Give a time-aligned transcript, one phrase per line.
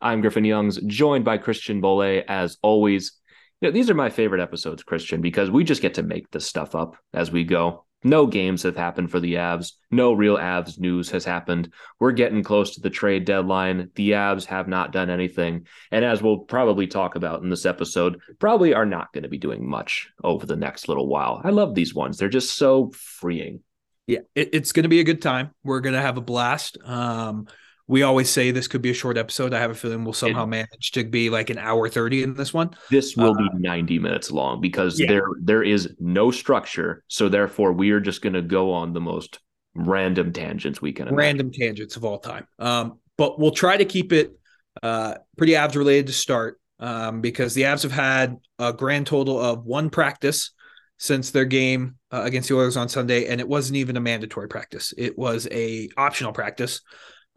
[0.00, 3.12] I'm Griffin Youngs, joined by Christian Bolle, as always.
[3.60, 6.46] You know, these are my favorite episodes, Christian, because we just get to make this
[6.46, 7.84] stuff up as we go.
[8.02, 9.72] No games have happened for the Avs.
[9.90, 11.74] No real Avs news has happened.
[11.98, 13.90] We're getting close to the trade deadline.
[13.94, 15.66] The Avs have not done anything.
[15.90, 19.36] And as we'll probably talk about in this episode, probably are not going to be
[19.36, 21.42] doing much over the next little while.
[21.44, 22.16] I love these ones.
[22.16, 23.60] They're just so freeing.
[24.06, 25.50] Yeah, it, it's going to be a good time.
[25.62, 26.78] We're going to have a blast.
[26.82, 27.48] Um,
[27.90, 29.52] we always say this could be a short episode.
[29.52, 32.54] I have a feeling we'll somehow manage to be like an hour 30 in this
[32.54, 32.70] one.
[32.88, 35.08] This will uh, be 90 minutes long because yeah.
[35.08, 37.02] there there is no structure.
[37.08, 39.40] So therefore we are just going to go on the most
[39.74, 41.16] random tangents we can imagine.
[41.16, 42.46] Random tangents of all time.
[42.60, 44.38] Um, but we'll try to keep it
[44.84, 49.40] uh, pretty Avs related to start um, because the Avs have had a grand total
[49.40, 50.52] of one practice
[50.98, 54.46] since their game uh, against the Oilers on Sunday, and it wasn't even a mandatory
[54.46, 54.94] practice.
[54.96, 56.82] It was a optional practice.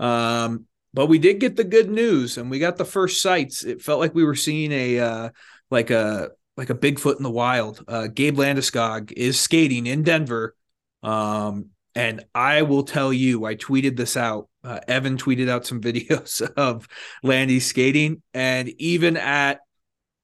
[0.03, 3.63] Um, but we did get the good news and we got the first sights.
[3.63, 5.29] It felt like we were seeing a uh,
[5.71, 7.83] like a like a Bigfoot in the wild.
[7.87, 10.55] Uh, Gabe Landeskog is skating in Denver.
[11.01, 14.49] Um, and I will tell you, I tweeted this out.
[14.63, 16.87] Uh, Evan tweeted out some videos of
[17.23, 19.61] Landy skating, and even at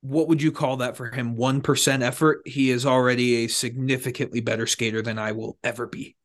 [0.01, 1.35] what would you call that for him?
[1.35, 2.41] One percent effort.
[2.45, 6.16] He is already a significantly better skater than I will ever be.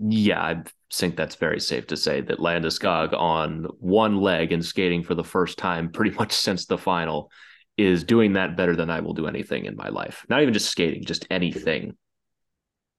[0.00, 5.02] Yeah, I think that's very safe to say that Landeskog on one leg and skating
[5.02, 7.30] for the first time pretty much since the final
[7.76, 10.24] is doing that better than I will do anything in my life.
[10.28, 11.96] Not even just skating, just anything.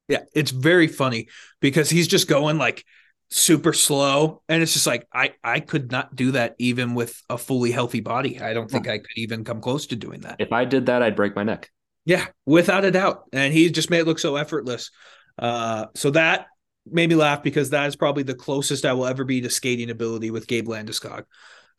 [0.07, 1.27] Yeah, it's very funny
[1.59, 2.83] because he's just going like
[3.29, 7.37] super slow and it's just like I I could not do that even with a
[7.37, 8.41] fully healthy body.
[8.41, 10.37] I don't think I could even come close to doing that.
[10.39, 11.69] If I did that, I'd break my neck.
[12.05, 13.25] Yeah, without a doubt.
[13.31, 14.89] And he just made it look so effortless.
[15.37, 16.47] Uh, so that
[16.85, 19.90] made me laugh because that is probably the closest I will ever be to skating
[19.90, 21.25] ability with Gabe Landeskog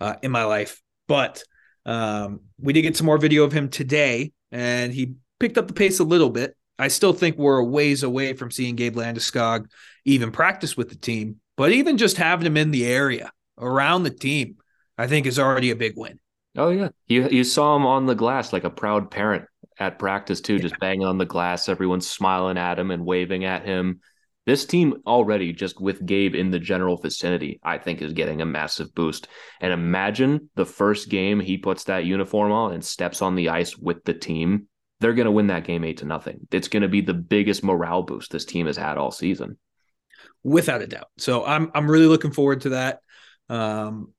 [0.01, 0.81] uh, in my life.
[1.09, 1.43] But
[1.85, 5.75] um, we did get some more video of him today, and he picked up the
[5.75, 6.57] pace a little bit.
[6.79, 9.67] I still think we're a ways away from seeing Gabe Landeskog
[10.05, 14.11] even practice with the team, but even just having him in the area around the
[14.11, 14.57] team,
[14.97, 16.19] I think is already a big win.
[16.57, 19.45] Oh yeah, you you saw him on the glass like a proud parent
[19.79, 20.63] at practice too, yeah.
[20.63, 21.69] just banging on the glass.
[21.69, 24.01] Everyone's smiling at him and waving at him
[24.51, 28.47] this team already just with Gabe in the general vicinity, I think is getting a
[28.47, 29.29] massive boost.
[29.61, 33.79] And imagine the first game he puts that uniform on and steps on the ice
[33.79, 34.67] with the team.
[34.99, 36.49] They're going to win that game eight to nothing.
[36.51, 39.57] It's going to be the biggest morale boost this team has had all season,
[40.43, 41.07] without a doubt.
[41.17, 42.99] So I'm I'm really looking forward to that.
[43.49, 44.13] Um,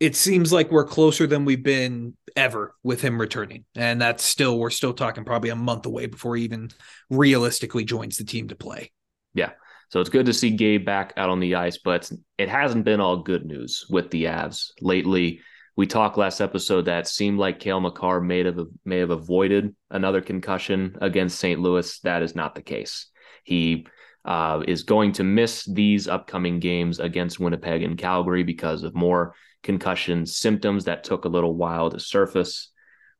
[0.00, 4.58] it seems like we're closer than we've been ever with him returning, and that's still
[4.58, 6.70] we're still talking probably a month away before he even
[7.08, 8.90] realistically joins the team to play.
[9.32, 9.52] Yeah.
[9.90, 13.00] So it's good to see Gabe back out on the ice, but it hasn't been
[13.00, 15.40] all good news with the Avs lately.
[15.76, 20.20] We talked last episode that seemed like Cale Makar may have may have avoided another
[20.20, 21.60] concussion against St.
[21.60, 21.98] Louis.
[22.00, 23.08] That is not the case.
[23.42, 23.88] He
[24.24, 29.34] uh, is going to miss these upcoming games against Winnipeg and Calgary because of more
[29.64, 32.70] concussion symptoms that took a little while to surface,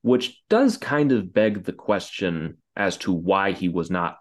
[0.02, 4.18] which does kind of beg the question as to why he was not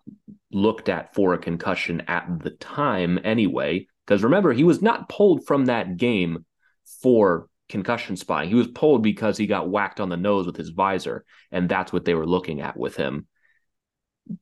[0.51, 3.87] looked at for a concussion at the time anyway.
[4.05, 6.45] Because remember, he was not pulled from that game
[7.01, 8.49] for concussion spotting.
[8.49, 11.93] He was pulled because he got whacked on the nose with his visor, and that's
[11.93, 13.27] what they were looking at with him.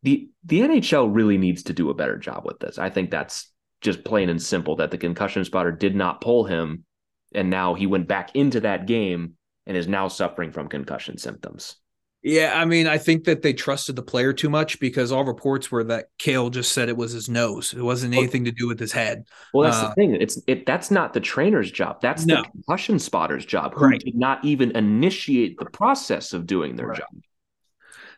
[0.03, 2.77] The the NHL really needs to do a better job with this.
[2.77, 3.51] I think that's
[3.81, 6.85] just plain and simple that the concussion spotter did not pull him
[7.33, 9.33] and now he went back into that game
[9.65, 11.75] and is now suffering from concussion symptoms.
[12.23, 15.71] Yeah, I mean, I think that they trusted the player too much because all reports
[15.71, 17.73] were that Cale just said it was his nose.
[17.73, 19.25] It wasn't anything to do with his head.
[19.53, 20.15] Well, that's uh, the thing.
[20.15, 20.65] It's it.
[20.65, 22.01] That's not the trainer's job.
[22.01, 22.37] That's no.
[22.37, 23.99] the concussion spotter's job, who right.
[23.99, 26.97] did not even initiate the process of doing their right.
[26.97, 27.07] job.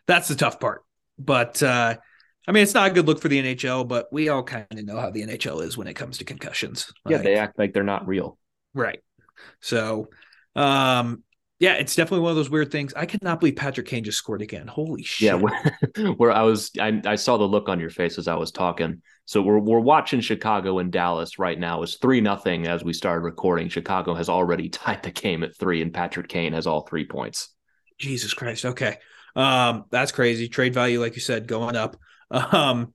[0.06, 0.82] That's the tough part.
[1.18, 1.96] But uh,
[2.48, 3.86] I mean, it's not a good look for the NHL.
[3.86, 6.92] But we all kind of know how the NHL is when it comes to concussions.
[7.06, 8.38] Yeah, like, they act like they're not real.
[8.74, 9.00] Right.
[9.60, 10.08] So,
[10.56, 11.22] um,
[11.60, 12.94] yeah, it's definitely one of those weird things.
[12.94, 14.66] I cannot believe Patrick Kane just scored again.
[14.66, 15.26] Holy shit!
[15.26, 18.34] Yeah, where, where I was, I, I, saw the look on your face as I
[18.34, 19.02] was talking.
[19.26, 21.82] So we're we're watching Chicago and Dallas right now.
[21.82, 23.68] It's three nothing as we started recording.
[23.68, 27.50] Chicago has already tied the game at three, and Patrick Kane has all three points.
[27.98, 28.64] Jesus Christ!
[28.64, 28.96] Okay,
[29.36, 30.48] um, that's crazy.
[30.48, 31.96] Trade value, like you said, going up.
[32.32, 32.94] Um,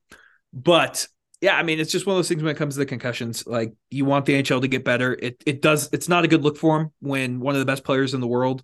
[0.54, 1.10] but
[1.42, 3.46] yeah, I mean, it's just one of those things when it comes to the concussions.
[3.46, 5.14] Like you want the NHL to get better.
[5.14, 5.90] It it does.
[5.92, 8.28] It's not a good look for him when one of the best players in the
[8.28, 8.64] world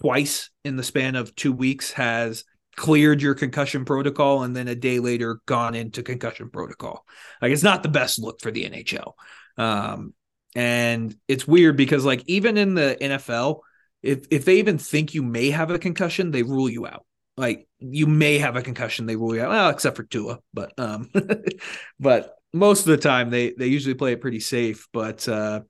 [0.00, 2.44] twice in the span of two weeks has
[2.76, 7.04] cleared your concussion protocol and then a day later gone into concussion protocol.
[7.42, 9.14] Like it's not the best look for the NHL.
[9.56, 10.14] Um,
[10.54, 13.60] and it's weird because like even in the NFL,
[14.02, 17.04] if if they even think you may have a concussion, they rule you out
[17.38, 20.72] like you may have a concussion they rule you out well except for Tua but
[20.78, 21.10] um
[22.00, 25.60] but most of the time they they usually play it pretty safe but uh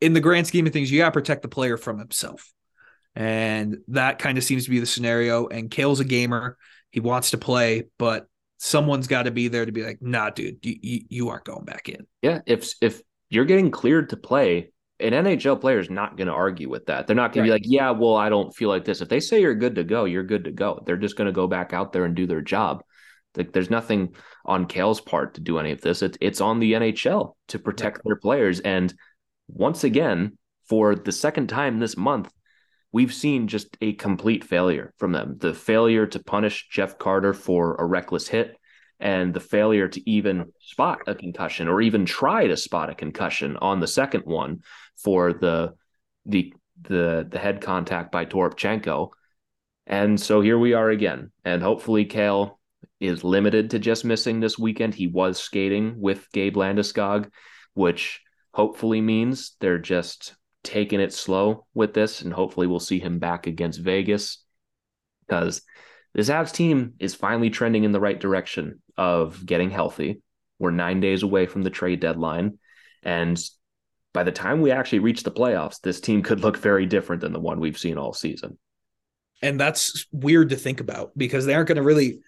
[0.00, 2.52] in the grand scheme of things you got to protect the player from himself.
[3.14, 6.58] And that kind of seems to be the scenario and Cale's a gamer
[6.90, 8.26] he wants to play but
[8.58, 11.64] someone's got to be there to be like nah dude you, you, you aren't going
[11.64, 12.06] back in.
[12.20, 16.32] Yeah if if you're getting cleared to play an NHL player is not going to
[16.32, 17.06] argue with that.
[17.06, 17.58] They're not going right.
[17.58, 19.00] to be like, yeah, well, I don't feel like this.
[19.00, 20.82] If they say you're good to go, you're good to go.
[20.86, 22.82] They're just going to go back out there and do their job.
[23.36, 24.14] Like, there's nothing
[24.46, 26.00] on Cale's part to do any of this.
[26.02, 28.02] It's it's on the NHL to protect right.
[28.04, 28.60] their players.
[28.60, 28.94] And
[29.48, 30.38] once again,
[30.68, 32.32] for the second time this month,
[32.92, 35.36] we've seen just a complete failure from them.
[35.38, 38.56] The failure to punish Jeff Carter for a reckless hit
[38.98, 43.56] and the failure to even spot a concussion or even try to spot a concussion
[43.58, 44.62] on the second one
[44.96, 45.74] for the
[46.24, 46.52] the
[46.82, 49.10] the the head contact by Toropchenko.
[49.86, 51.30] And so here we are again.
[51.44, 52.58] And hopefully Cale
[52.98, 54.94] is limited to just missing this weekend.
[54.94, 57.30] He was skating with Gabe Landeskog,
[57.74, 58.20] which
[58.52, 60.34] hopefully means they're just
[60.64, 62.22] taking it slow with this.
[62.22, 64.42] And hopefully we'll see him back against Vegas
[65.26, 65.62] because
[66.14, 70.22] this Avs team is finally trending in the right direction of getting healthy.
[70.58, 72.58] We're nine days away from the trade deadline.
[73.02, 73.38] And
[74.16, 77.34] by the time we actually reach the playoffs, this team could look very different than
[77.34, 78.56] the one we've seen all season.
[79.42, 82.20] And that's weird to think about because they aren't going to really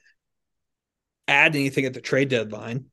[1.27, 2.85] add anything at the trade deadline,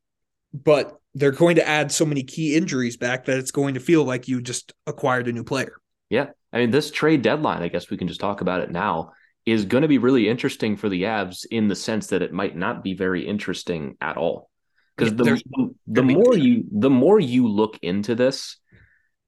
[0.54, 4.02] but they're going to add so many key injuries back that it's going to feel
[4.02, 5.76] like you just acquired a new player.
[6.08, 6.28] Yeah.
[6.50, 9.12] I mean, this trade deadline, I guess we can just talk about it now,
[9.44, 12.56] is going to be really interesting for the Avs in the sense that it might
[12.56, 14.48] not be very interesting at all.
[14.96, 18.56] Because the, the, the more you the more you look into this,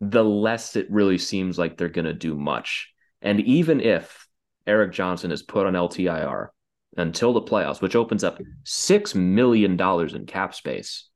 [0.01, 2.93] the less it really seems like they're going to do much.
[3.21, 4.27] And even if
[4.67, 6.49] Erik Johnson is put on LTIR
[6.97, 11.09] until the playoffs, which opens up $6 million in cap space,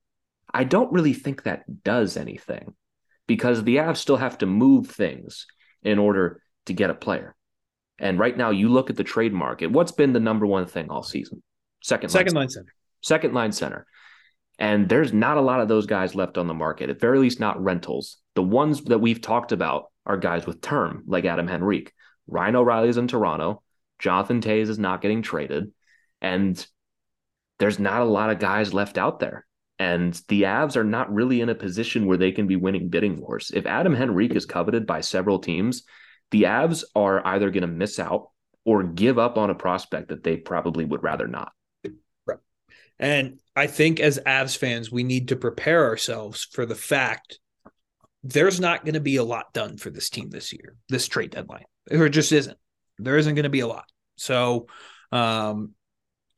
[0.53, 2.75] I don't really think that does anything
[3.27, 5.47] because the Avs still have to move things
[5.83, 7.35] in order to get a player.
[7.99, 9.71] And right now, you look at the trade market.
[9.71, 11.43] What's been the number one thing all season?
[11.83, 12.75] Second, second line, line center.
[13.01, 13.87] Second line center.
[14.63, 17.41] And there's not a lot of those guys left on the market, at very least
[17.41, 18.19] not rentals.
[18.37, 21.93] The ones that we've talked about are guys with term, like Adam Henrique.
[22.29, 23.61] Ryan O'Reilly's in Toronto.
[23.99, 25.73] Jonathan Toews is not getting traded.
[26.21, 26.65] And
[27.59, 29.45] there's not a lot of guys left out there.
[29.81, 33.21] And the Avs are not really in a position where they can be winning bidding
[33.21, 33.51] wars.
[33.53, 35.83] If Adam Henrique is coveted by several teams,
[36.31, 38.31] the Avs are either going to miss out
[38.65, 41.51] or give up on a prospect that they probably would rather not.
[43.03, 47.41] And I think as Avs fans, we need to prepare ourselves for the fact
[48.23, 51.33] there's not going to be a lot done for this team this year, this trade
[51.33, 51.65] deadline.
[51.87, 52.57] There just isn't.
[52.99, 53.87] There isn't going to be a lot.
[54.17, 54.69] So
[55.11, 55.73] um,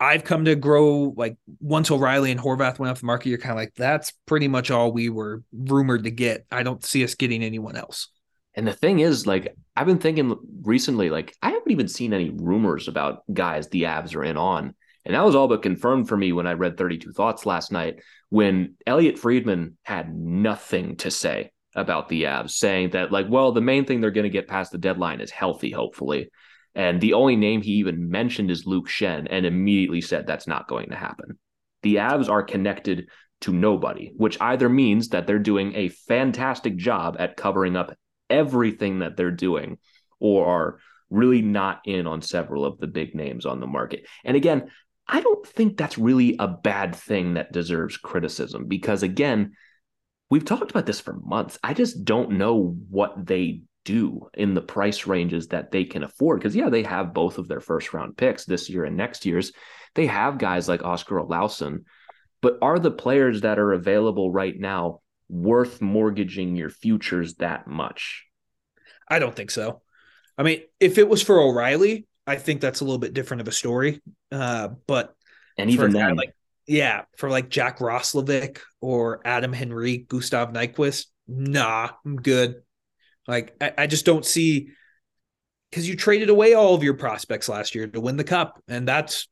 [0.01, 3.53] I've come to grow like once O'Reilly and Horvat went off the market, you're kind
[3.53, 6.47] of like, that's pretty much all we were rumored to get.
[6.51, 8.09] I don't see us getting anyone else.
[8.55, 12.31] And the thing is, like, I've been thinking recently, like, I haven't even seen any
[12.31, 14.75] rumors about guys the Avs are in on.
[15.05, 18.01] And that was all but confirmed for me when I read 32 Thoughts last night
[18.31, 23.61] when Elliotte Friedman had nothing to say about the Avs, saying that, like, well, the
[23.61, 26.31] main thing they're going to get past the deadline is healthy, hopefully.
[26.75, 30.69] And the only name he even mentioned is Luke Schenn and immediately said that's not
[30.69, 31.39] going to happen.
[31.83, 33.09] The Avs are connected
[33.43, 37.95] to nobody, which either means that they're doing a fantastic job at covering up
[38.31, 39.79] everything that they're doing
[40.19, 40.79] or are
[41.11, 44.07] really not in on several of the big names on the market.
[44.25, 44.71] And again,
[45.07, 49.53] I don't think that's really a bad thing that deserves criticism because, again,
[50.31, 51.59] we've talked about this for months.
[51.63, 56.41] I just don't know what they do in the price ranges that they can afford.
[56.41, 59.53] Because, yeah, they have both of their first round picks this year and next year's.
[59.95, 61.85] They have guys like Oskar Olausson,
[62.41, 68.25] but are the players that are available right now worth mortgaging your futures that much?
[69.09, 69.83] I don't think so.
[70.37, 73.49] I mean, if it was for O'Reilly, I think that's a little bit different of
[73.49, 74.01] a story.
[74.33, 75.15] Uh, but
[75.59, 76.35] and even then, like
[76.67, 82.63] yeah, for like Jack Roslovic or Adam Henry, Gustav Nyquist, nah, I'm good.
[83.27, 84.71] Like I, I just don't see
[85.71, 88.89] because you traded away all of your prospects last year to win the cup, and
[88.89, 89.29] that's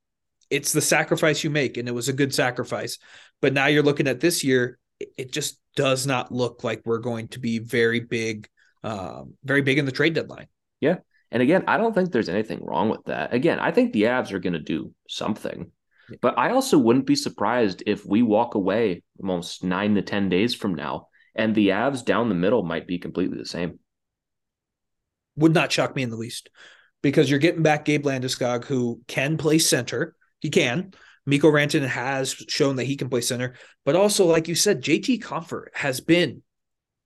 [0.51, 2.99] it's the sacrifice you make, and it was a good sacrifice.
[3.41, 7.29] But now you're looking at this year, it just does not look like we're going
[7.29, 8.49] to be very big,
[8.85, 10.49] um, very big in the trade deadline.
[10.81, 10.99] Yeah.
[11.33, 13.35] And again, I don't think there's anything wrong with that.
[13.35, 15.73] Again, I think the Avs are going to do something.
[16.21, 20.55] But I also wouldn't be surprised if we walk away almost nine to 10 days
[20.55, 23.79] from now and the Avs down the middle might be completely the same.
[25.37, 26.51] Would not shock me in the least
[27.03, 30.15] because you're getting back Gabe Landeskog, who can play center.
[30.41, 30.93] He can.
[31.25, 35.23] Mikko Rantanen has shown that he can play center, but also, like you said, JT
[35.23, 36.43] Compher has been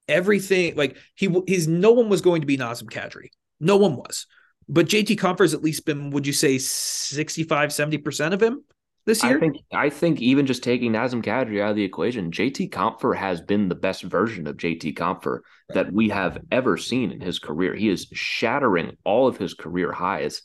[0.09, 0.75] everything.
[0.75, 3.29] Like he, he's no one was going to be Nazem Kadri.
[3.61, 4.27] No one was.
[4.69, 8.65] But JT Compher's at least been, would you say, 65, 70% of him
[9.05, 9.37] this year?
[9.37, 13.17] I think I think even just taking Nazem Kadri out of the equation, JT Compher
[13.17, 15.41] has been the best version of JT right.
[15.71, 17.75] that we have ever seen in his career.
[17.75, 20.43] He is shattering all of his career highs.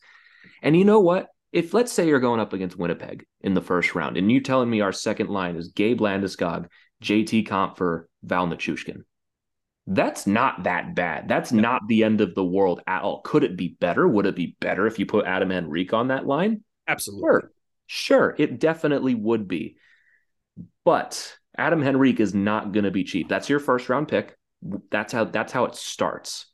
[0.61, 1.29] And you know what?
[1.51, 4.69] If let's say you're going up against Winnipeg in the first round, and you telling
[4.69, 6.67] me our second line is Gabe Landeskog,
[7.03, 9.01] JT Compher, Val Nichushkin,
[9.87, 11.27] that's not that bad.
[11.27, 11.61] That's no.
[11.61, 13.21] not the end of the world at all.
[13.21, 14.07] Could it be better?
[14.07, 16.63] Would it be better if you put Adam Henrique on that line?
[16.87, 17.21] Absolutely.
[17.21, 17.51] Sure.
[17.93, 19.75] Sure, it definitely would be.
[20.85, 23.27] But Adam Henrique is not going to be cheap.
[23.27, 24.37] That's your first round pick.
[24.89, 26.45] That's how that's how it starts.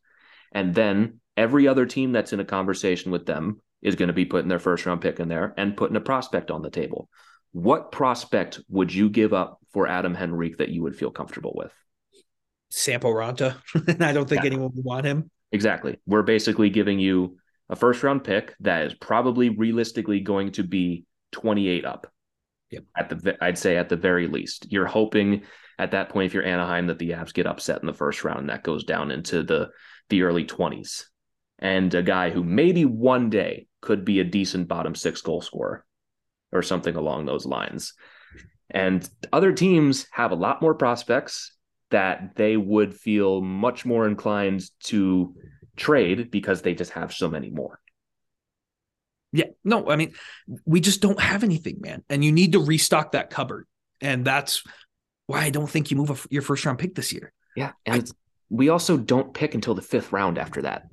[0.52, 4.26] And then every other team that's in a conversation with them is going to be
[4.26, 7.08] putting their first round pick in there and putting a prospect on the table.
[7.52, 11.72] What prospect would you give up for Adam Henrique that you would feel comfortable with?
[12.70, 13.58] Sampo Ranta.
[13.88, 14.48] And I don't think yeah.
[14.48, 15.30] anyone would want him.
[15.52, 15.98] Exactly.
[16.06, 17.38] We're basically giving you
[17.70, 22.12] a first round pick that is probably realistically going to be 28 up.
[22.72, 22.84] Yep.
[22.98, 24.72] At the I'd say at the very least.
[24.72, 25.44] You're hoping
[25.80, 28.40] at that point if you're Anaheim that the Avs get upset in the first round
[28.40, 29.70] and that goes down into the
[30.10, 31.04] the early 20s.
[31.60, 35.86] And a guy who maybe one day could be a decent bottom 6 goal scorer
[36.52, 37.94] or something along those lines.
[38.70, 41.57] And other teams have a lot more prospects
[41.92, 45.36] that they would feel much more inclined to
[45.76, 47.80] trade because they just have so many more.
[49.34, 50.14] Yeah, no, I mean,
[50.66, 52.04] we just don't have anything, man.
[52.10, 53.68] And you need to restock that cupboard.
[54.02, 54.64] And that's
[55.28, 57.34] why I don't think you move a, your first round pick this year.
[57.56, 57.74] Yeah.
[57.86, 58.12] And I,
[58.50, 60.84] we also don't pick until the fifth round after that.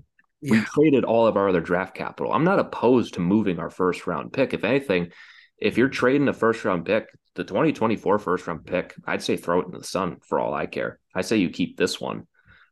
[0.41, 0.53] Yeah.
[0.53, 2.33] We traded all of our other draft capital.
[2.33, 4.53] I'm not opposed to moving our first round pick.
[4.53, 5.13] If anything,
[5.59, 9.61] if you're trading a first round pick, the 2024 first round pick, I'd say throw
[9.61, 10.99] it in the sun for all I care.
[11.15, 12.27] I say you keep this one,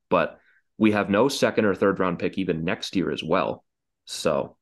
[0.08, 0.38] but
[0.78, 3.64] we have no second or third round pick even next year as well.
[4.04, 4.56] So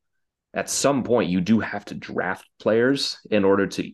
[0.53, 3.91] at some point, you do have to draft players in order to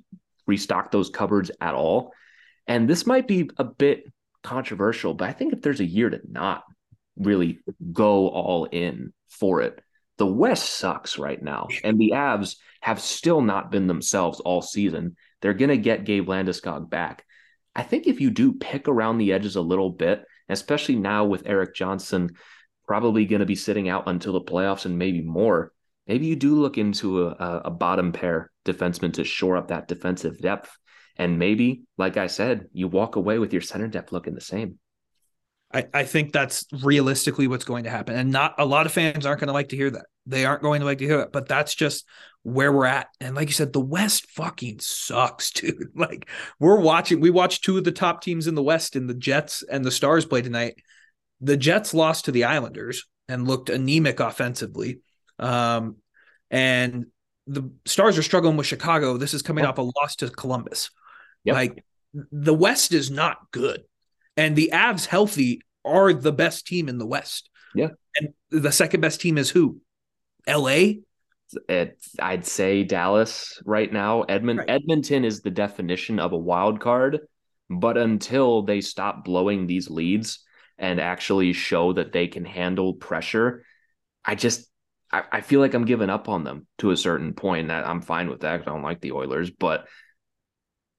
[0.48, 2.14] restock those cupboards at all.
[2.66, 4.04] And this might be a bit
[4.44, 6.64] controversial, but I think if there's a year to not
[7.18, 7.60] really
[7.92, 9.82] go all in for it,
[10.18, 11.68] the West sucks right now.
[11.84, 15.16] And the Avs have still not been themselves all season.
[15.42, 17.26] They're going to get Gabe Landeskog back.
[17.76, 21.46] I think if you do pick around the edges a little bit, especially now with
[21.46, 22.32] Erik Johnson
[22.88, 25.72] probably going to be sitting out until the playoffs and maybe more,
[26.08, 30.40] maybe you do look into a, a bottom pair defenseman to shore up that defensive
[30.40, 30.76] depth.
[31.18, 34.80] And maybe, like I said, you walk away with your center depth looking the same.
[35.74, 38.16] I, I think that's realistically what's going to happen.
[38.16, 40.06] And not a lot of fans aren't going to like to hear that.
[40.28, 42.06] They aren't going to like to hear it, but that's just
[42.44, 43.08] where we're at.
[43.20, 45.92] And like you said, the West fucking sucks, dude.
[45.96, 46.30] Like
[46.60, 49.64] we're watching, we watched two of the top teams in the West in the Jets
[49.64, 50.76] and the Stars play tonight.
[51.42, 55.02] The Jets lost to the Islanders and looked anemic offensively.
[55.40, 55.98] Um,
[56.50, 57.08] and
[57.48, 59.18] the Stars are struggling with Chicago.
[59.18, 60.90] This is coming off a loss to Columbus.
[61.44, 61.56] Yep.
[61.56, 61.86] Like
[62.32, 63.84] the West is not good.
[64.36, 67.50] And the Avs healthy are the best team in the West.
[67.74, 67.90] Yeah.
[68.16, 69.82] And the second best team is who?
[70.48, 71.02] LA?
[71.70, 74.24] It's, I'd say Dallas right now.
[74.24, 74.70] Edmond right.
[74.70, 77.22] Edmonton is the definition of a wild card,
[77.70, 80.44] but until they stop blowing these leads
[80.78, 83.64] and actually show that they can handle pressure,
[84.26, 84.68] I just
[85.12, 87.70] I, I feel like I'm giving up on them to a certain point.
[87.70, 88.62] That I'm fine with that.
[88.62, 89.88] I don't like the Oilers, but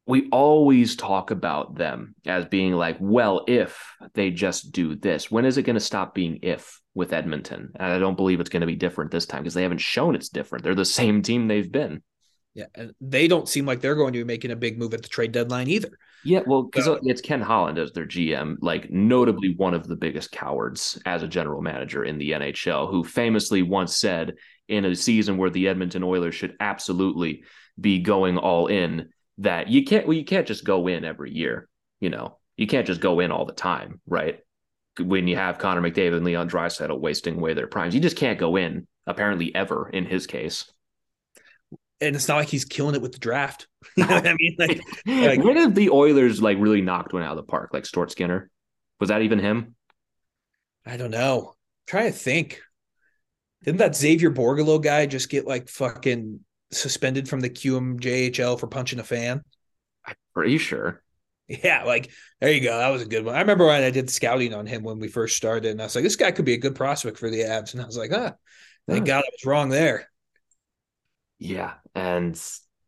[0.09, 5.45] we always talk about them as being like, well, if they just do this, when
[5.45, 7.73] is it going to stop being if with Edmonton?
[7.77, 10.15] And I don't believe it's going to be different this time because they haven't shown
[10.15, 10.65] it's different.
[10.65, 12.03] They're the same team they've been.
[12.55, 15.03] Yeah, and they don't seem like they're going to be making a big move at
[15.03, 15.91] the trade deadline either.
[16.25, 20.33] Yeah, well, because it's Ken Holland as their GM, like notably one of the biggest
[20.33, 24.35] cowards as a general manager in the NHL, who famously once said
[24.69, 27.45] in a season where the Edmonton Oilers should absolutely
[27.79, 31.69] be going all in that you can't well you can't just go in every year
[32.01, 32.39] you know?
[32.57, 34.41] You can't just go in all the time right?
[35.01, 38.39] When you have Connor McDavid and Leon Draisaitl wasting away their primes you just can't
[38.39, 40.71] go in apparently ever in his case.
[42.01, 43.67] And it's not like he's killing it with the draft.
[43.97, 44.57] You know what I mean?
[44.59, 47.87] Like, like when have the Oilers like really knocked one out of the park like
[47.87, 48.51] Stuart Skinner?
[49.01, 49.75] Was that even him?
[50.85, 51.55] I don't know.
[51.87, 52.61] Trying to think.
[53.65, 56.41] Didn't that Xavier Bourgault guy just get like fucking
[56.71, 59.43] suspended from the QMJHL for punching a fan?
[60.07, 61.03] I'm pretty sure.
[61.49, 62.11] Yeah, like
[62.41, 62.77] there you go.
[62.77, 63.35] That was a good one.
[63.35, 65.95] I remember when I did scouting on him when we first started, and I was
[65.95, 67.73] like, this guy could be a good prospect for the Avs.
[67.73, 68.35] And I was like, ah,
[68.87, 70.11] thank God I was wrong there.
[71.39, 72.39] Yeah, and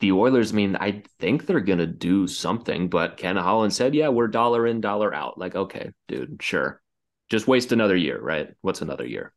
[0.00, 4.08] the Oilers, I mean, I think they're gonna do something, but Ken Holland said, yeah,
[4.08, 5.38] we're dollar in, dollar out.
[5.38, 6.82] Like, okay, dude, sure.
[7.30, 8.50] Just waste another year, right?
[8.60, 9.32] What's another year?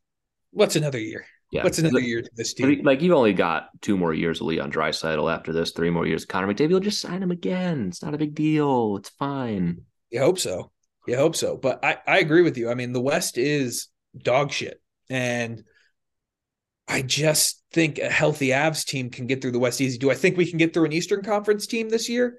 [0.50, 1.26] What's another year?
[1.50, 1.62] Yeah.
[1.62, 2.82] What's another year to this team?
[2.82, 6.24] Like you've only got two more years of Leon Draisaitl after this, three more years.
[6.24, 7.88] Connor McDavid will just sign him again.
[7.88, 8.96] It's not a big deal.
[8.96, 9.82] It's fine.
[10.10, 10.72] You hope so.
[11.06, 11.56] You hope so.
[11.56, 12.70] But I, I agree with you.
[12.70, 14.80] I mean, the West is dog shit.
[15.08, 15.62] And
[16.88, 19.98] I just think a healthy Avs team can get through the West easy.
[19.98, 22.38] Do I think we can get through an Eastern Conference team this year?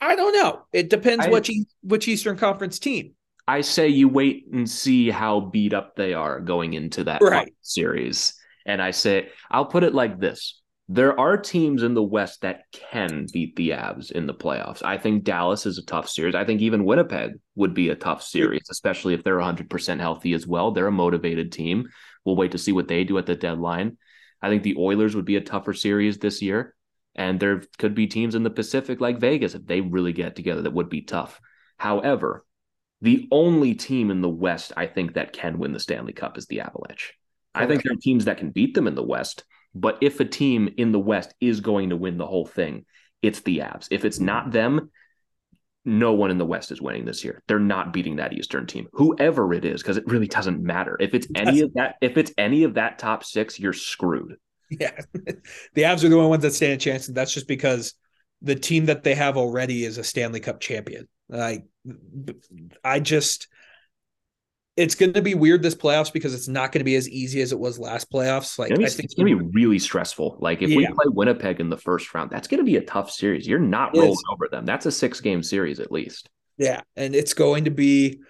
[0.00, 0.62] I don't know.
[0.72, 1.50] It depends I, which
[1.82, 3.14] which Eastern Conference team.
[3.48, 7.54] I say you wait and see how beat up they are going into that right.
[7.62, 8.34] series.
[8.66, 10.60] And I say, I'll put it like this.
[10.90, 14.84] There are teams in the West that can beat the Avs in the playoffs.
[14.84, 16.34] I think Dallas is a tough series.
[16.34, 20.46] I think even Winnipeg would be a tough series, especially if they're 100% healthy as
[20.46, 20.70] well.
[20.70, 21.88] They're a motivated team.
[22.26, 23.96] We'll wait to see what they do at the deadline.
[24.42, 26.74] I think the Oilers would be a tougher series this year.
[27.14, 30.60] And there could be teams in the Pacific like Vegas if they really get together
[30.62, 31.40] that would be tough.
[31.78, 32.44] However,
[33.00, 36.46] the only team in the West I think that can win the Stanley Cup is
[36.46, 37.14] the Avalanche.
[37.56, 37.64] Okay.
[37.64, 40.24] I think there are teams that can beat them in the West, but if a
[40.24, 42.84] team in the West is going to win the whole thing,
[43.22, 43.88] it's the Avs.
[43.90, 44.90] If it's not them,
[45.84, 47.42] no one in the West is winning this year.
[47.48, 50.96] They're not beating that Eastern team, whoever it is, because it really doesn't matter.
[51.00, 54.36] If it's any of that, if it's any of that top six, you're screwed.
[54.70, 57.94] Yeah, the Avs are the only ones that stand a chance, and that's just because
[58.42, 61.08] the team that they have already is a Stanley Cup champion.
[61.28, 61.64] Like,
[62.84, 63.48] I just,
[64.76, 67.40] it's going to be weird this playoffs because it's not going to be as easy
[67.40, 68.58] as it was last playoffs.
[68.58, 70.38] Like, I think it's going to be really stressful.
[70.40, 70.76] Like, if yeah.
[70.76, 73.46] we play Winnipeg in the first round, that's going to be a tough series.
[73.46, 74.64] You're not rolling over them.
[74.64, 76.28] That's a six game series at least.
[76.58, 78.20] Yeah, and it's going to be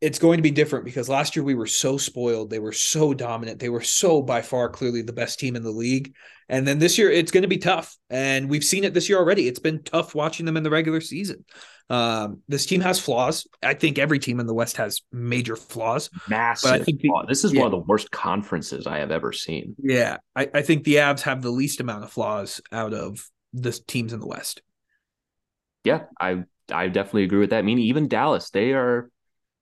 [0.00, 2.50] it's going to be different because last year we were so spoiled.
[2.50, 3.60] They were so dominant.
[3.60, 6.14] They were so by far clearly the best team in the league.
[6.48, 7.96] And then this year it's going to be tough.
[8.08, 9.46] And we've seen it this year already.
[9.46, 11.44] It's been tough watching them in the regular season.
[11.88, 13.46] Um, this team has flaws.
[13.62, 16.08] I think every team in the West has major flaws.
[16.28, 16.70] Massive.
[16.70, 17.60] But I think the, this is yeah.
[17.60, 19.74] one of the worst conferences I have ever seen.
[19.78, 20.18] Yeah.
[20.34, 24.12] I, I think the Avs have the least amount of flaws out of the teams
[24.12, 24.62] in the West.
[25.84, 27.58] Yeah, I I definitely agree with that.
[27.58, 29.10] I mean, even Dallas, they are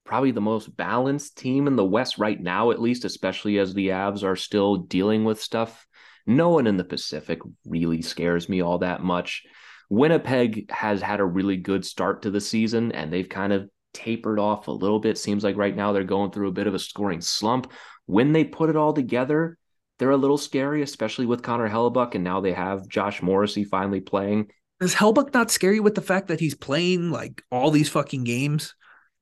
[0.08, 3.88] probably the most balanced team in the West right now, at least, especially as the
[3.88, 5.86] Avs are still dealing with stuff.
[6.26, 9.42] No one in the Pacific really scares me all that much.
[9.90, 14.38] Winnipeg has had a really good start to the season and they've kind of tapered
[14.38, 15.18] off a little bit.
[15.18, 17.70] Seems like right now they're going through a bit of a scoring slump.
[18.06, 19.58] When they put it all together,
[19.98, 22.14] they're a little scary, especially with Connor Hellebuyck.
[22.14, 24.48] And now they have Josh Morrissey finally playing.
[24.80, 28.74] Is Hellebuyck not scary with the fact that he's playing like all these fucking games?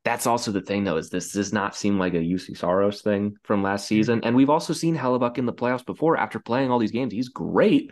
[0.06, 3.34] That's also the thing, though, is this does not seem like a Juuse Saros thing
[3.42, 3.96] from last mm-hmm.
[3.96, 4.20] season.
[4.22, 6.16] And we've also seen Hellebuyck in the playoffs before.
[6.16, 7.90] After playing all these games, he's great.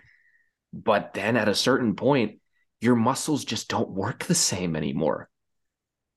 [0.73, 2.39] But then at a certain point,
[2.81, 5.29] your muscles just don't work the same anymore.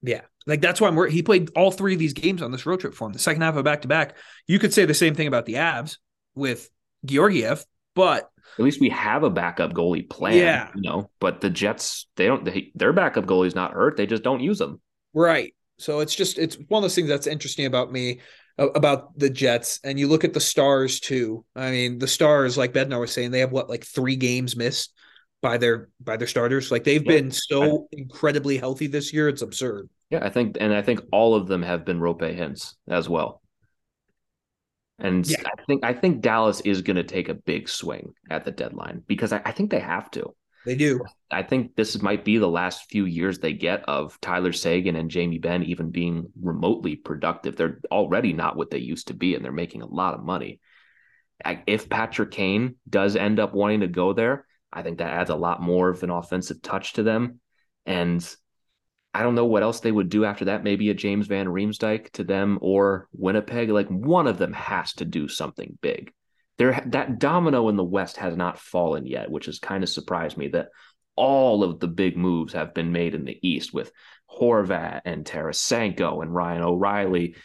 [0.04, 0.22] Yeah.
[0.46, 1.14] Like that's why I'm worried.
[1.14, 3.14] He played all three of these games on this road trip for him.
[3.14, 4.18] The second half of back to back.
[4.46, 5.98] You could say the same thing about the Avs
[6.36, 6.70] with
[7.06, 8.30] Georgiev, but
[8.60, 10.38] at least we have a backup goalie plan.
[10.38, 10.70] Yeah.
[10.76, 13.98] You know, but the Jets, they don't, they, their backup goalie's not hurt.
[13.98, 14.80] They just don't use them.
[15.16, 15.56] Right.
[15.78, 18.20] So it's just, it's one of those things that's interesting about me
[18.58, 19.80] about the Jets.
[19.84, 21.46] And you look at the Stars too.
[21.56, 24.94] I mean, the Stars, like Bednar was saying, they have what, like three games missed
[25.42, 26.72] by their by their starters.
[26.72, 27.12] Like they've yeah.
[27.12, 29.90] been so incredibly healthy this year, it's absurd.
[30.10, 33.42] Yeah, I think, and I think all of them have been Roope Hintz as well.
[35.00, 35.38] And yeah.
[35.46, 39.04] I think I think Dallas is going to take a big swing at the deadline
[39.06, 40.34] because I, I, think they have to.
[40.68, 41.00] They do.
[41.32, 45.10] I think this might be the last few years they get of Tyler Seguin and
[45.10, 47.56] Jamie Benn even being remotely productive.
[47.56, 50.60] They're already not what they used to be, and they're making a lot of money.
[51.66, 55.36] If Patrick Kane does end up wanting to go there, I think that adds a
[55.36, 57.40] lot more of an offensive touch to them.
[57.86, 58.22] And
[59.14, 60.66] I don't know what else they would do after that.
[60.66, 63.70] Maybe a James Van Riemsdyk to them or Winnipeg.
[63.70, 66.12] Like one of them has to do something big.
[66.58, 70.38] There, that domino in the West has not fallen yet, which has kind of surprised
[70.38, 70.70] me that
[71.16, 73.92] all of the big moves have been made in the East with
[74.30, 77.36] Horvat and Tarasenko and Ryan O'Reilly.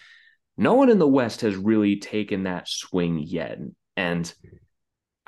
[0.57, 3.59] No one in the West has really taken that swing yet.
[3.97, 4.33] And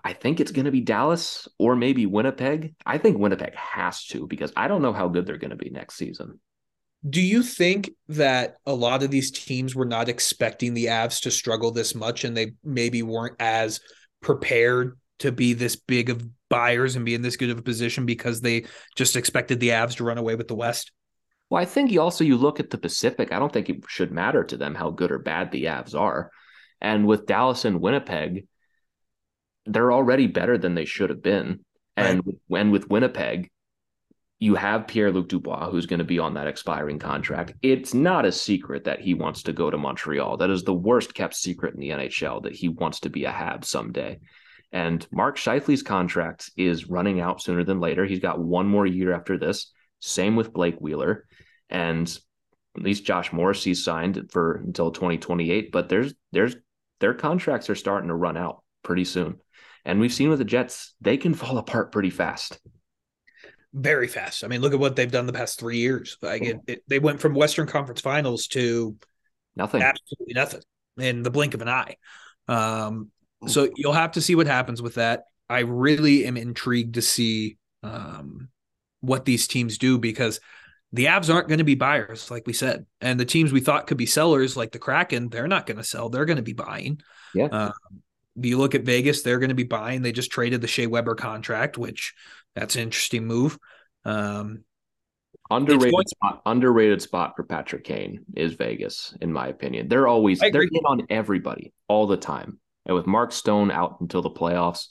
[0.02, 2.74] I think it's going to be Dallas or maybe Winnipeg.
[2.84, 5.70] I think Winnipeg has to because I don't know how good they're going to be
[5.70, 6.40] next season.
[7.08, 11.30] Do you think that a lot of these teams were not expecting the Avs to
[11.30, 13.80] struggle this much and they maybe weren't as
[14.22, 18.06] prepared to be this big of buyers and be in this good of a position
[18.06, 18.64] because they
[18.96, 20.92] just expected the Avs to run away with the West?
[21.50, 23.32] Well, I think you also you look at the Pacific.
[23.32, 26.30] I don't think it should matter to them how good or bad the Avs are.
[26.80, 28.46] And with Dallas and Winnipeg,
[29.66, 31.60] they're already better than they should have been.
[31.96, 32.36] And right.
[32.48, 33.50] when with Winnipeg,
[34.44, 37.54] you have Pierre Luc Dubois, who's going to be on that expiring contract.
[37.62, 40.36] It's not a secret that he wants to go to Montreal.
[40.36, 43.30] That is the worst kept secret in the NHL that he wants to be a
[43.30, 44.20] Hab someday.
[44.70, 48.04] And Mark Scheifele's contract is running out sooner than later.
[48.04, 49.72] He's got one more year after this.
[50.00, 51.26] Same with Blake Wheeler.
[51.70, 52.06] And
[52.76, 56.54] at least Josh Morrissey signed for until 2028, but there's there's
[57.00, 59.38] their contracts are starting to run out pretty soon.
[59.86, 62.58] And we've seen with the Jets, they can fall apart pretty fast.
[63.74, 64.44] Very fast.
[64.44, 66.16] I mean, look at what they've done the past three years.
[66.22, 68.96] Like it, it, they went from Western Conference Finals to
[69.56, 70.62] nothing, absolutely nothing
[70.96, 71.96] in the blink of an eye.
[72.46, 73.10] Um,
[73.46, 75.24] so you'll have to see what happens with that.
[75.50, 78.48] I really am intrigued to see um,
[79.00, 80.40] what these teams do because
[80.92, 83.88] the Avs aren't going to be buyers, like we said, and the teams we thought
[83.88, 86.52] could be sellers, like the Kraken, they're not going to sell; they're going to be
[86.52, 87.00] buying.
[87.34, 87.46] Yeah.
[87.46, 87.72] Um,
[88.36, 90.02] you look at Vegas, they're going to be buying.
[90.02, 92.14] They just traded the Shea Weber contract, which
[92.54, 93.58] that's an interesting move.
[94.04, 94.64] Um,
[95.50, 99.88] underrated going- spot, underrated spot for Patrick Kane is Vegas, in my opinion.
[99.88, 102.58] They're always they're in on everybody all the time.
[102.86, 104.88] And with Mark Stone out until the playoffs,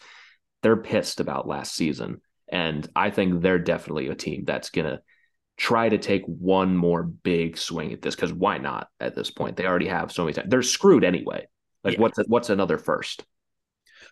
[0.62, 2.22] they're pissed about last season.
[2.48, 5.02] And I think they're definitely a team that's gonna
[5.58, 9.56] try to take one more big swing at this because why not at this point?
[9.56, 10.50] They already have so many times.
[10.50, 11.48] They're screwed anyway.
[11.84, 12.02] Like yeah.
[12.02, 13.26] what's what's another first?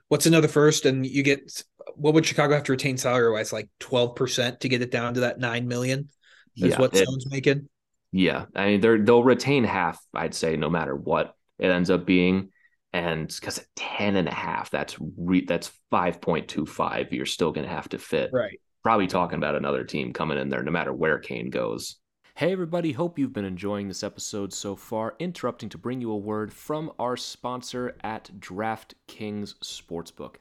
[0.07, 0.85] What's another first?
[0.85, 1.63] And you get
[1.95, 3.53] what would Chicago have to retain salary wise?
[3.53, 6.09] Like twelve percent to get it down to that nine million.
[6.57, 7.69] Is yeah, what it, Stone's making.
[8.11, 9.99] Yeah, I mean they're they'll retain half.
[10.13, 12.49] I'd say no matter what it ends up being,
[12.93, 17.13] and because at 10 and a half, that's re, that's five point two five.
[17.13, 18.31] You're still going to have to fit.
[18.33, 18.59] Right.
[18.83, 21.97] Probably talking about another team coming in there, no matter where Kane goes.
[22.35, 25.15] Hey, everybody, hope you've been enjoying this episode so far.
[25.19, 30.35] Interrupting to bring you a word from our sponsor at DraftKings Sportsbook.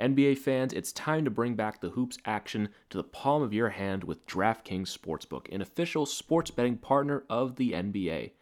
[0.00, 3.70] NBA fans, it's time to bring back the hoops action to the palm of your
[3.70, 8.32] hand with DraftKings Sportsbook, an official sports betting partner of the NBA.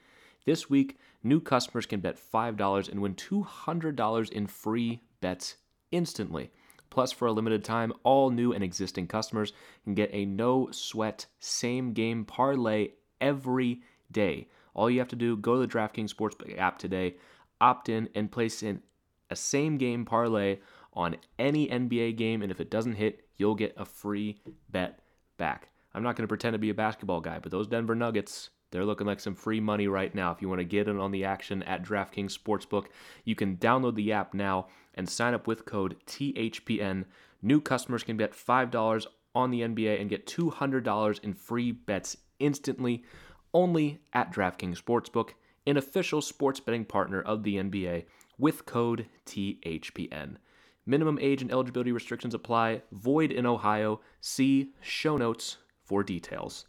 [0.45, 5.57] This week, new customers can bet $5 and win $200 in free bets
[5.93, 6.51] instantly.
[6.91, 9.53] Plus, for a limited time, all new and existing customers
[9.85, 12.89] can get a no sweat same game parlay
[13.21, 14.49] every day.
[14.75, 17.15] All you have to do, go to the DraftKings Sportsbook app today,
[17.61, 18.83] opt in, and place in
[19.31, 20.59] a same game parlay
[20.95, 22.43] on any NBA game.
[22.43, 25.01] And if it doesn't hit, you'll get a free bet
[25.37, 25.69] back.
[25.95, 28.85] I'm not going to pretend to be a basketball guy, but those Denver Nuggets, they're
[28.85, 30.33] looking like some free money right now.
[30.33, 32.87] If you want to get in on the action at DraftKings Sportsbook,
[33.25, 37.05] you can download the app now and sign up with code THPN.
[37.43, 43.05] New customers can bet $5 on the NBA and get $200 in free bets instantly
[43.53, 45.31] only at DraftKings Sportsbook,
[45.67, 48.05] an official sports betting partner of the NBA
[48.39, 50.37] with code THPN.
[50.87, 52.83] Minimum age and eligibility restrictions apply.
[52.93, 54.01] Void in Ohio.
[54.21, 56.67] See show notes for details.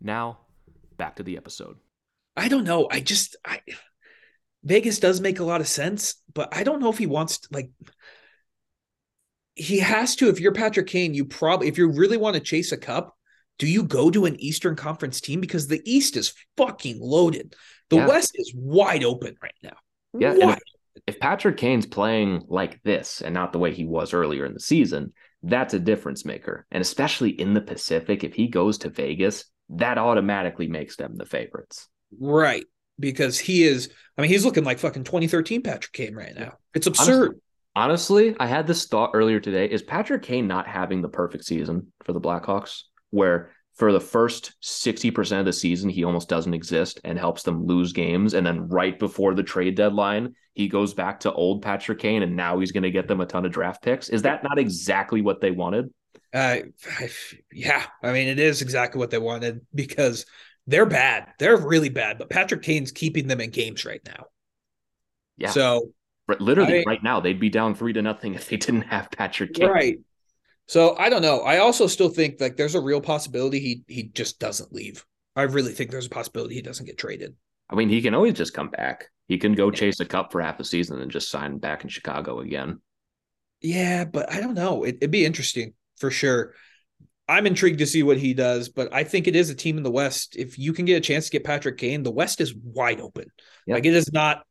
[0.00, 0.38] Now,
[0.96, 1.76] back to the episode.
[2.36, 2.88] I don't know.
[2.90, 3.60] I just I
[4.64, 7.48] Vegas does make a lot of sense, but I don't know if he wants to
[7.52, 7.70] like
[9.54, 12.72] he has to if you're Patrick Kane, you probably if you really want to chase
[12.72, 13.16] a cup,
[13.58, 17.54] do you go to an Eastern Conference team because the East is fucking loaded.
[17.90, 18.08] The yeah.
[18.08, 19.76] West is wide open right now.
[20.18, 20.56] Yeah,
[21.06, 24.60] if, Patrick Kane's playing like this and not the way he was earlier in the
[24.60, 25.12] season,
[25.42, 26.66] that's a difference maker.
[26.70, 31.26] And especially in the Pacific, if he goes to Vegas, that automatically makes them the
[31.26, 31.88] favorites.
[32.18, 32.64] Right.
[33.00, 36.58] Because he is, I mean, he's looking like fucking 2013 Patrick Kane right now.
[36.74, 37.40] It's absurd.
[37.74, 39.66] Honestly, honestly, I had this thought earlier today.
[39.66, 42.82] Is Patrick Kane not having the perfect season for the Blackhawks?
[43.10, 47.66] Where for the first 60% of the season, he almost doesn't exist and helps them
[47.66, 48.34] lose games.
[48.34, 52.36] And then right before the trade deadline, he goes back to old Patrick Kane and
[52.36, 54.10] now he's going to get them a ton of draft picks.
[54.10, 55.90] Is that not exactly what they wanted?
[56.34, 56.58] Uh,
[57.52, 60.26] yeah, I mean, it is exactly what they wanted because
[60.66, 61.28] they're bad.
[61.38, 64.26] They're really bad, but Patrick Kane's keeping them in games right now.
[65.38, 65.50] Yeah.
[65.50, 65.92] So
[66.40, 69.54] literally I, right now, they'd be down three to nothing if they didn't have Patrick
[69.54, 69.68] Kane.
[69.68, 69.98] Right.
[70.68, 71.40] So I don't know.
[71.40, 75.04] I also still think like there's a real possibility he he just doesn't leave.
[75.34, 77.34] I really think there's a possibility he doesn't get traded.
[77.70, 79.06] I mean, he can always just come back.
[79.28, 81.88] He can go chase a cup for half a season and just sign back in
[81.88, 82.80] Chicago again.
[83.62, 84.84] Yeah, but I don't know.
[84.84, 86.54] It, would be interesting for sure.
[87.28, 89.84] I'm intrigued to see what he does, but I think it is a team in
[89.84, 90.36] the West.
[90.36, 93.26] If you can get a chance to get Patrick Kane, the West is wide open.
[93.66, 93.74] Yep.
[93.74, 94.44] Like it is not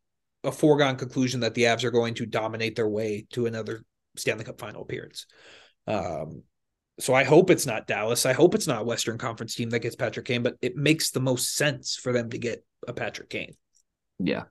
[0.44, 3.84] a foregone conclusion that the Avs are going to dominate their way to another
[4.16, 5.28] Stanley Cup final appearance.
[5.88, 6.44] Um,
[7.00, 8.26] so I hope it's not Dallas.
[8.26, 11.12] I hope it's not a Western Conference team that gets Patrick Kane, but it makes
[11.12, 13.56] the most sense for them to get a Patrick Kane.
[14.20, 14.44] Yeah.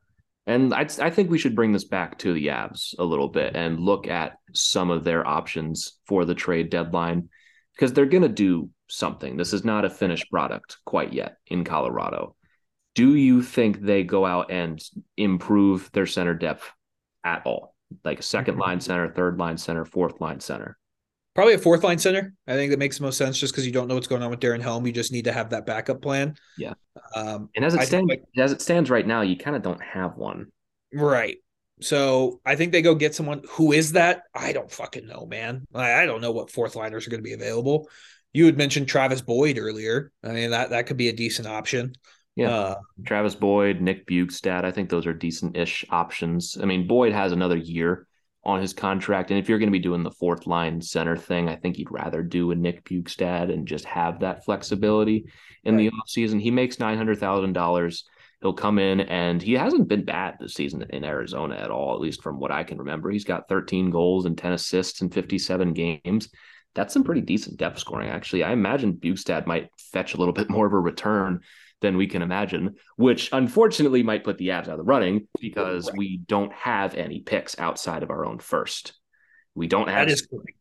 [0.46, 3.54] And I, I think we should bring this back to the Avs a little bit
[3.54, 7.28] and look at some of their options for the trade deadline
[7.74, 9.36] because they're going to do something.
[9.36, 12.34] This is not a finished product quite yet in Colorado.
[12.96, 14.82] Do you think they go out and
[15.16, 16.68] improve their center depth
[17.22, 17.76] at all?
[18.04, 20.76] Like a second line center, third line center, fourth line center?
[21.34, 22.34] Probably a fourth line center.
[22.46, 24.30] I think that makes the most sense just because you don't know what's going on
[24.30, 24.86] with Darren Helm.
[24.86, 26.34] You just need to have that backup plan.
[26.58, 26.74] Yeah.
[27.14, 29.82] Um, and as it stands, like, as it stands right now, you kind of don't
[29.82, 30.46] have one.
[30.92, 31.36] Right.
[31.80, 34.22] So I think they go get someone who is that.
[34.34, 35.66] I don't fucking know, man.
[35.72, 37.88] I, I don't know what fourth liners are going to be available.
[38.32, 40.12] You had mentioned Travis Boyd earlier.
[40.22, 41.94] I mean that that could be a decent option.
[42.36, 44.64] Yeah, uh, Travis Boyd, Nick Bjugstad.
[44.64, 46.56] I think those are decent-ish options.
[46.60, 48.06] I mean, Boyd has another year
[48.44, 49.30] on his contract.
[49.30, 51.90] And if you're going to be doing the fourth line center thing, I think you'd
[51.90, 55.26] rather do a Nick Bjugstad and just have that flexibility
[55.64, 55.90] in right.
[55.90, 56.40] the offseason.
[56.40, 58.02] He makes $900,000.
[58.40, 62.00] He'll come in and he hasn't been bad this season in Arizona at all, at
[62.00, 63.10] least from what I can remember.
[63.10, 66.30] He's got 13 goals and 10 assists in 57 games.
[66.74, 68.44] That's some pretty decent depth scoring, actually.
[68.44, 71.40] I imagine Bjugstad might fetch a little bit more of a return
[71.80, 75.90] than we can imagine, which unfortunately might put the Avs out of the running because
[75.96, 78.92] we don't have any picks outside of our own first.
[79.54, 80.10] We don't have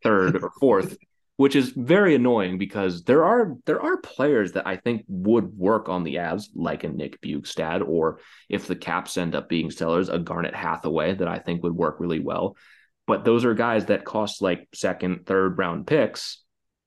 [0.03, 0.97] third or fourth,
[1.37, 5.89] which is very annoying because there are there are players that I think would work
[5.89, 10.09] on the Avs, like a Nick Bjugstad, or if the Caps end up being sellers,
[10.09, 12.57] a Garnet Hathaway that I think would work really well.
[13.05, 16.43] But those are guys that cost like second, third round picks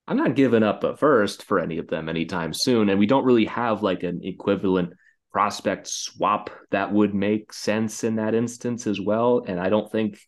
[0.09, 2.89] I'm not giving up a first for any of them anytime soon.
[2.89, 4.95] And we don't really have like an equivalent
[5.33, 9.45] prospect swap that would make sense in that instance as well.
[9.47, 10.19] And I don't think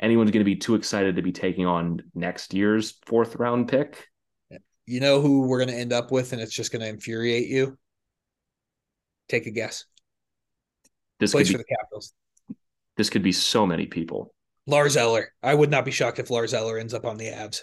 [0.00, 4.08] anyone's going to be too excited to be taking on next year's fourth round pick.
[4.86, 7.48] You know who we're going to end up with, and it's just going to infuriate
[7.48, 7.76] you?
[9.28, 9.84] Take a guess.
[11.20, 12.14] This place be, for the Capitals.
[12.96, 14.34] This could be so many people.
[14.66, 15.34] Lars Eller.
[15.42, 17.60] I would not be shocked if Lars Eller ends up on the Avs.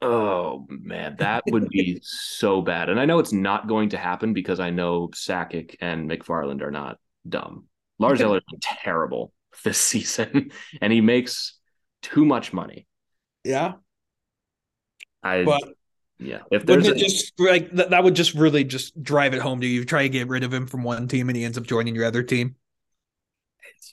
[0.00, 2.88] Oh man, that would be so bad.
[2.88, 6.70] And I know it's not going to happen because I know Sakic and MacFarland are
[6.70, 7.66] not dumb.
[7.98, 9.32] Lars Eller is terrible
[9.64, 11.58] this season, and he makes
[12.02, 12.86] too much money.
[13.42, 13.74] Yeah.
[15.22, 15.62] I but
[16.18, 16.42] yeah.
[16.52, 19.66] If there's a, just like that, that would just really just drive it home to
[19.66, 19.84] you.
[19.84, 22.04] Try to get rid of him from one team and he ends up joining your
[22.04, 22.54] other team.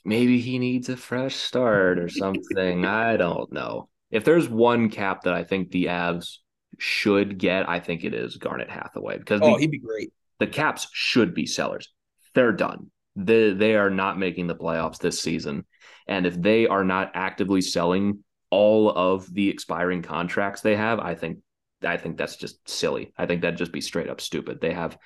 [0.04, 2.84] Maybe he needs a fresh start or something.
[2.84, 6.36] I don't know if there's one cap that I think the Avs
[6.78, 10.12] should get, I think it is Garnet Hathaway because oh, the, he'd be great.
[10.38, 11.92] The Caps should be sellers.
[12.34, 12.90] They're done.
[13.14, 15.64] They they are not making the playoffs this season,
[16.06, 21.14] and if they are not actively selling all of the expiring contracts they have, I
[21.14, 21.38] think
[21.82, 23.12] I think that's just silly.
[23.16, 24.60] I think that'd just be straight up stupid.
[24.60, 24.98] They have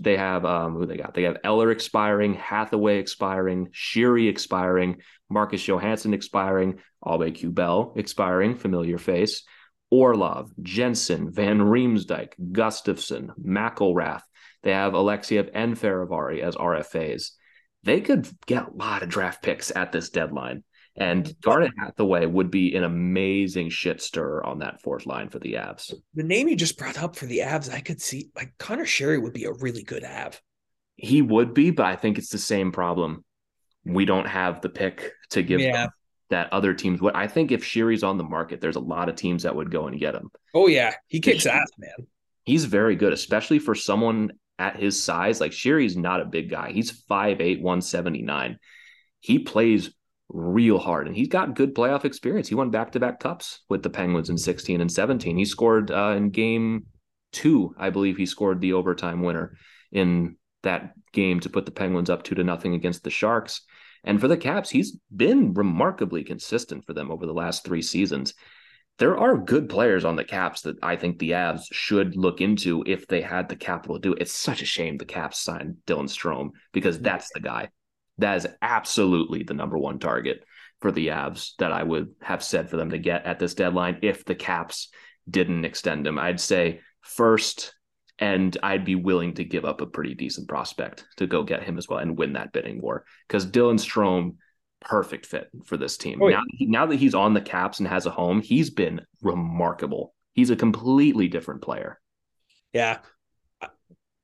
[0.00, 1.14] they have um who they got?
[1.14, 9.44] They have Eller expiring, Hathaway expiring, Sheary expiring, Marcus Johansson expiring, Aube-Kubel expiring, familiar face,
[9.90, 14.22] Orlov, Jensen, Van Riemsdyk, Gustafsson, McIlrath.
[14.62, 17.30] They have Alexeyev and Fehérváry as RFAs.
[17.84, 20.64] They could get a lot of draft picks at this deadline.
[20.98, 25.54] And Garnet Hathaway would be an amazing shit stirrer on that fourth line for the
[25.54, 25.94] Avs.
[26.14, 29.22] The name you just brought up for the Avs, I could see like Conor Sheary
[29.22, 30.40] would be a really good Av.
[30.96, 33.24] He would be, but I think it's the same problem.
[33.84, 35.86] We don't have the pick to give yeah.
[36.30, 37.00] that other teams.
[37.00, 39.70] What I think if Sheary's on the market, there's a lot of teams that would
[39.70, 40.30] go and get him.
[40.52, 42.08] Oh yeah, he kicks ass, man.
[42.42, 45.40] He's very good, especially for someone at his size.
[45.40, 46.72] Like Sheary's not a big guy.
[46.72, 48.58] He's 5'8, 179.
[49.20, 49.90] He plays
[50.28, 51.06] real hard.
[51.06, 52.48] And he's got good playoff experience.
[52.48, 55.36] He won back to back cups with the Penguins in 16 and 17.
[55.36, 56.86] He scored uh, in game
[57.32, 59.56] two, I believe he scored the overtime winner
[59.92, 63.62] in that game to put the Penguins up two to nothing against the Sharks.
[64.04, 68.34] And for the Caps, he's been remarkably consistent for them over the last three seasons.
[68.98, 72.82] There are good players on the Caps that I think the Avs should look into
[72.86, 74.22] if they had the capital to do it.
[74.22, 77.70] It's such a shame the Caps signed Dylan Strome because that's the guy
[78.18, 80.44] that is absolutely the number one target
[80.80, 83.98] for the Avs that I would have said for them to get at this deadline
[84.02, 84.88] if the Caps
[85.28, 86.18] didn't extend him.
[86.18, 87.74] I'd say first,
[88.18, 91.78] and I'd be willing to give up a pretty decent prospect to go get him
[91.78, 94.36] as well and win that bidding war because Dylan Strome,
[94.80, 96.20] perfect fit for this team.
[96.22, 96.36] Oh, yeah.
[96.36, 100.14] now, now that he's on the Caps and has a home, he's been remarkable.
[100.34, 102.00] He's a completely different player.
[102.72, 102.98] Yeah.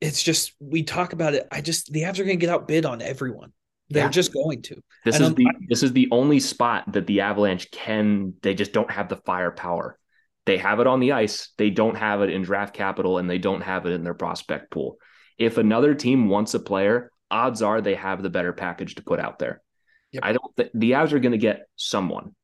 [0.01, 1.47] It's just we talk about it.
[1.51, 3.53] I just the Avs are going to get outbid on everyone.
[3.89, 4.09] They're yeah.
[4.09, 4.81] just going to.
[5.03, 8.33] This and is the this is the only spot that the Avalanche can.
[8.41, 9.97] They just don't have the firepower.
[10.45, 11.51] They have it on the ice.
[11.57, 14.71] They don't have it in draft capital, and they don't have it in their prospect
[14.71, 14.97] pool.
[15.37, 19.19] If another team wants a player, odds are they have the better package to put
[19.19, 19.61] out there.
[20.13, 20.23] Yep.
[20.23, 20.57] I don't.
[20.57, 22.35] Th- the Avs are going to get someone.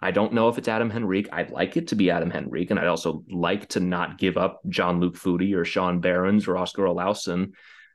[0.00, 1.30] I don't know if it's Adam Henrique.
[1.32, 4.60] I'd like it to be Adam Henrique, and I'd also like to not give up
[4.68, 7.52] Jean-Luc Foudy or Sean Behrens or Oskar Olausson.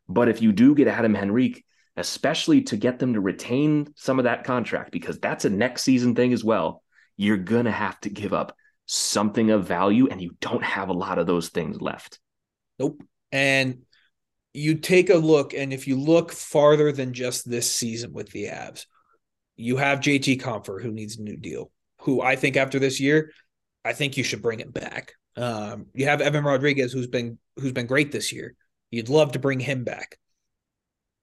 [0.10, 1.64] But if you do get Adam Henrique,
[1.98, 6.16] especially to get them to retain some of that contract because that's a next season
[6.16, 6.84] thing as well.
[7.18, 10.94] You're going to have to give up something of value, and you don't have a
[10.94, 12.20] lot of those things left.
[12.80, 13.02] Nope.
[13.32, 13.84] And
[14.54, 18.46] you take a look, and if you look farther than just this season with the
[18.46, 18.86] Avs,
[19.56, 21.72] you have JT Compher who needs a new deal.
[22.02, 23.32] Who I think after this year,
[23.86, 25.14] I think you should bring him back.
[25.38, 28.56] Um, you have Evan Rodrigues who's been who's been great this year.
[28.90, 30.18] You'd love to bring him back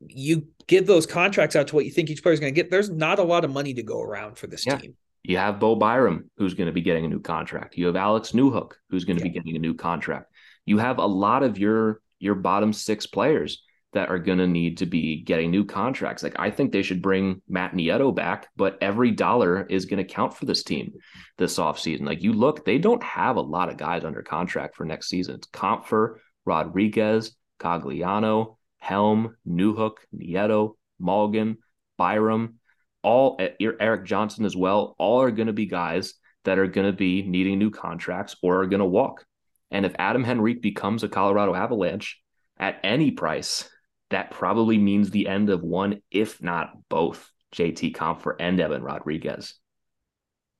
[0.07, 2.71] you give those contracts out to what you think each player is going to get.
[2.71, 4.79] There's not a lot of money to go around for this yeah.
[4.79, 4.97] team.
[5.25, 7.77] You have Bo Byram, who's going to be getting a new contract.
[7.77, 9.31] You have Alex Newhook, who's going to yeah.
[9.31, 10.33] be getting a new contract.
[10.65, 14.79] You have a lot of your your bottom six players that are going to need
[14.79, 16.23] to be getting new contracts.
[16.23, 20.05] Like I think they should bring Matt Nieto back, but every dollar is going to
[20.05, 20.93] count for this team
[21.39, 22.07] this offseason.
[22.07, 25.37] Like you look, they don't have a lot of guys under contract for next season.
[25.37, 31.57] It's Compher, Rodrigues, Cogliano, Helm, Newhook, Nieto, Malgin,
[31.97, 32.59] Byram,
[33.03, 36.15] all eh, Erik Johnson as well, all are going to be guys
[36.45, 39.25] that are going to be needing new contracts or are going to walk.
[39.71, 42.19] And if Adam Henrique becomes a Colorado Avalanche
[42.59, 43.69] at any price,
[44.11, 49.55] that probably means the end of one, if not both, JT Compher and Evan Rodrigues.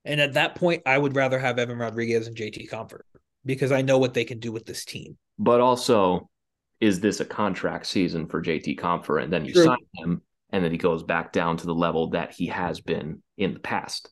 [0.05, 3.01] And at that point, I would rather have Evan Rodrigues and JT Compher
[3.45, 5.17] because I know what they can do with this team.
[5.39, 6.29] But also,
[6.81, 9.23] is this a contract season for JT Compher?
[9.23, 9.65] And then you True.
[9.65, 13.23] sign him, and then he goes back down to the level that he has been
[13.37, 14.11] in the past.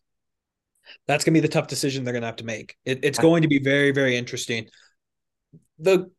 [1.06, 2.76] That's going to be the tough decision they're going to have to make.
[2.84, 4.66] It, it's going to be very, very interesting.
[5.78, 6.10] The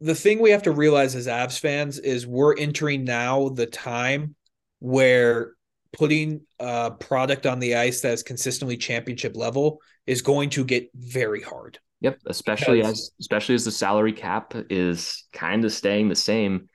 [0.00, 4.34] the thing we have to realize as Avs fans is we're entering now the time
[4.78, 5.54] where
[5.92, 10.90] putting a product on the ice that is consistently championship level is going to get
[10.94, 11.78] very hard.
[12.00, 12.92] Yep, especially because...
[12.92, 16.68] as especially as the salary cap is kind of staying the same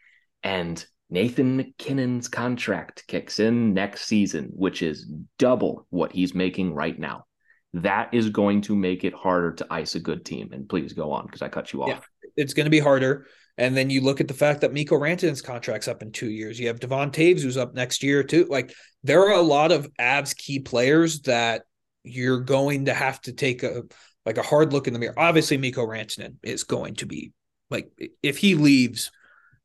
[0.44, 6.98] and Nathan MacKinnon's contract kicks in next season, which is double what he's making right
[6.98, 7.26] now.
[7.74, 10.52] That is going to make it harder to ice a good team.
[10.54, 11.90] And please go on because I cut you off.
[11.90, 12.00] Yeah,
[12.38, 13.28] it's going to be harder.
[13.58, 16.58] And then you look at the fact that Mikko Rantanen's contract's up in two years.
[16.58, 18.48] You have Devon Toews who's up next year too.
[18.50, 18.74] Like
[19.04, 21.64] there are a lot of Avs key players that
[22.04, 23.84] you're going to have to take a
[24.26, 25.14] like a hard look in the mirror.
[25.18, 27.32] Obviously, Mikko Rantanen is going to be
[27.70, 27.92] like
[28.22, 29.12] if he leaves,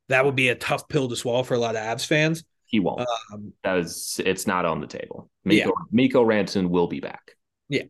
[0.09, 2.45] that would be a tough pill to swallow for a lot of Avs fans.
[2.65, 3.07] He won't.
[3.33, 5.31] Um, that is, it's not on the table.
[5.45, 5.85] Mikko yeah.
[5.93, 7.37] Mikko Rantanen will be back.
[7.69, 7.85] Yeah,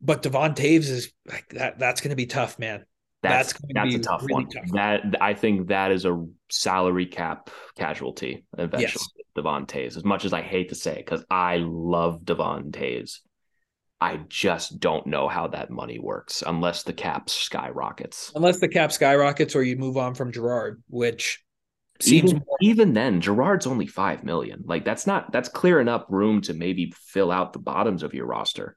[0.00, 1.78] but Devon Toews is like that.
[1.78, 2.84] That's going to be tough, man.
[3.22, 4.48] That's that's, that's a tough really one.
[4.48, 4.70] Tough.
[4.72, 8.82] That I think that is a salary cap casualty eventually.
[8.82, 9.08] Yes.
[9.34, 13.20] Devon Toews, as much as I hate to say it, because I love Devon Toews.
[14.02, 18.32] I just don't know how that money works unless the cap skyrockets.
[18.34, 21.40] Unless the cap skyrockets or you move on from Girard, which
[22.04, 24.64] even, more- even then, Girard's only five million.
[24.66, 28.26] Like that's not that's clearing up room to maybe fill out the bottoms of your
[28.26, 28.76] roster.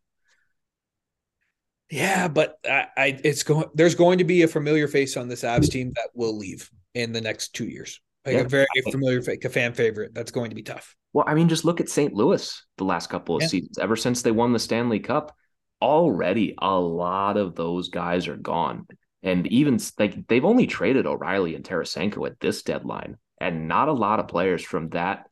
[1.90, 5.42] Yeah, but I, I it's going there's going to be a familiar face on this
[5.42, 8.00] Avs team that will leave in the next two years.
[8.26, 8.42] Like yeah.
[8.42, 10.14] a very familiar like a fan favorite.
[10.14, 10.96] That's going to be tough.
[11.14, 12.14] Well, I mean, just look at St.
[12.14, 13.48] Louis the last couple of yeah.
[13.50, 13.78] seasons.
[13.78, 15.36] Ever since they won the Stanley Cup,
[15.82, 18.88] already a lot of those guys are gone.
[19.22, 23.94] And even like they've only traded O'Reilly and Tarasenko at this deadline, and not a
[23.94, 25.28] lot of players from that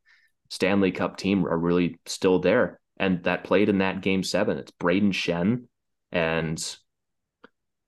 [0.50, 2.80] Stanley Cup team are really still there.
[2.98, 4.58] And that played in that game seven.
[4.58, 5.64] It's Brayden Schenn
[6.12, 6.78] and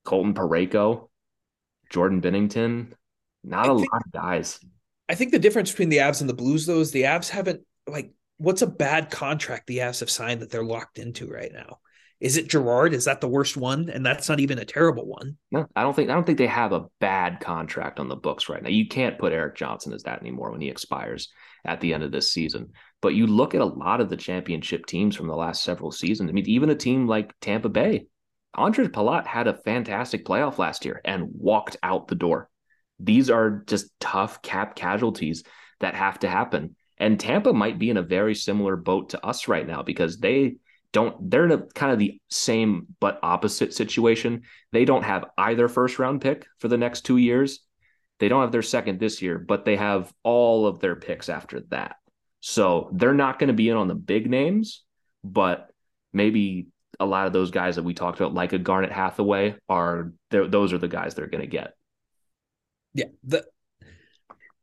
[0.04, 1.10] Colton Parayko,
[1.92, 2.94] Jordan Binnington.
[3.44, 4.60] Not I a lot of guys.
[5.08, 7.62] I think the difference between the Avs and the Blues, though, is the Avs haven't
[7.88, 11.80] like what's a bad contract the Avs have signed that they're locked into right now?
[12.20, 12.94] Is it Girard?
[12.94, 13.90] Is that the worst one?
[13.90, 15.38] And that's not even a terrible one.
[15.52, 18.48] No, I don't think I don't think they have a bad contract on the books
[18.50, 18.70] right now.
[18.70, 21.30] You can't put Erik Johnson as that anymore when he expires
[21.66, 22.72] at the end of this season.
[23.02, 26.30] But you look at a lot of the championship teams from the last several seasons.
[26.30, 28.08] I mean, even a team like Tampa Bay,
[28.54, 32.50] Andre Palat had a fantastic playoff last year and walked out the door.
[33.00, 35.44] These are just tough cap casualties
[35.80, 36.76] that have to happen.
[36.98, 40.58] And Tampa might be in a very similar boat to us right now because they
[40.94, 44.44] don't, they're in a kind of the same but opposite situation.
[44.72, 47.60] They don't have either first round pick for the next two years.
[48.20, 51.60] They don't have their second this year, but they have all of their picks after
[51.72, 51.98] that.
[52.40, 54.84] So they're not going to be in on the big names,
[55.24, 55.70] but
[56.14, 56.68] maybe
[57.00, 60.72] a lot of those guys that we talked about, like a Garnet Hathaway, are those
[60.72, 61.74] are the guys they're going to get.
[62.96, 63.46] Yeah, the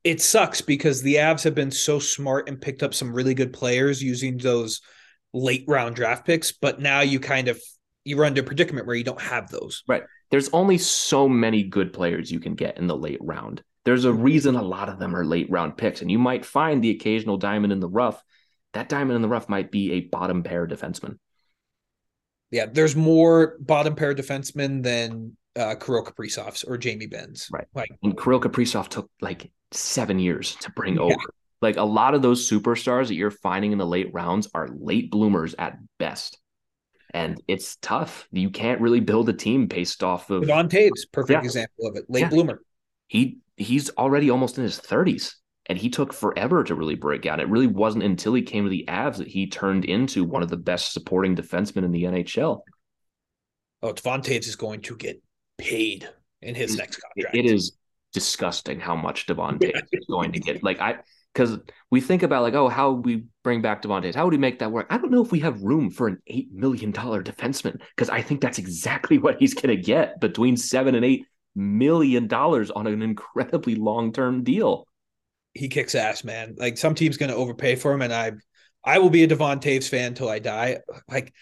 [0.03, 3.53] it sucks because the Avs have been so smart and picked up some really good
[3.53, 4.81] players using those
[5.33, 7.61] late round draft picks, but now you kind of
[8.05, 9.85] you run into a predicament where you don't have those.
[9.87, 10.03] Right.
[10.31, 13.63] There's only so many good players you can get in the late round.
[13.85, 14.23] There's a mm-hmm.
[14.23, 17.37] reason a lot of them are late round picks, and you might find the occasional
[17.37, 18.21] diamond in the rough.
[18.73, 21.19] That diamond in the rough might be a bottom pair defenseman.
[22.51, 27.49] Yeah, there's more bottom pair defensemen than uh, Kirill Kaprizovs or Jamie Benns.
[27.53, 27.67] Right.
[27.75, 31.03] Like, and Kirill Kaprizov took like seven years to bring yeah.
[31.03, 31.17] over.
[31.61, 35.11] Like a lot of those superstars that you're finding in the late rounds are late
[35.11, 36.39] bloomers at best.
[37.15, 38.27] And it's tough.
[38.33, 41.45] You can't really build a team based off of Devon Toews, perfect yeah.
[41.45, 42.07] example of it.
[42.09, 42.29] Late yeah.
[42.29, 42.63] bloomer.
[43.07, 45.35] He he's already almost in his 30s
[45.67, 47.39] and he took forever to really break out.
[47.39, 50.49] It really wasn't until he came to the Avs that he turned into one of
[50.49, 52.61] the best supporting defensemen in the NHL.
[53.83, 55.23] Oh, Devon Toews is going to get
[55.63, 56.09] paid
[56.41, 57.37] in his mm, next contract.
[57.37, 57.73] It is
[58.13, 60.63] disgusting how much Devon Toews is going to get.
[60.63, 60.99] Like I
[61.33, 61.59] because
[61.91, 64.15] we think about like, oh, how we bring back Devon Toews?
[64.15, 64.87] How would we make that work?
[64.91, 68.23] I don't know if we have room for an eight million dollar defenseman because I
[68.23, 72.87] think that's exactly what he's going to get between seven and eight million dollars on
[72.87, 74.87] an incredibly long term deal.
[75.55, 76.57] He kicks ass, man.
[76.59, 78.33] Like some team's going to overpay for him, and I,
[78.85, 80.79] I will be a Devon Toews fan until I die.
[81.09, 81.33] Like,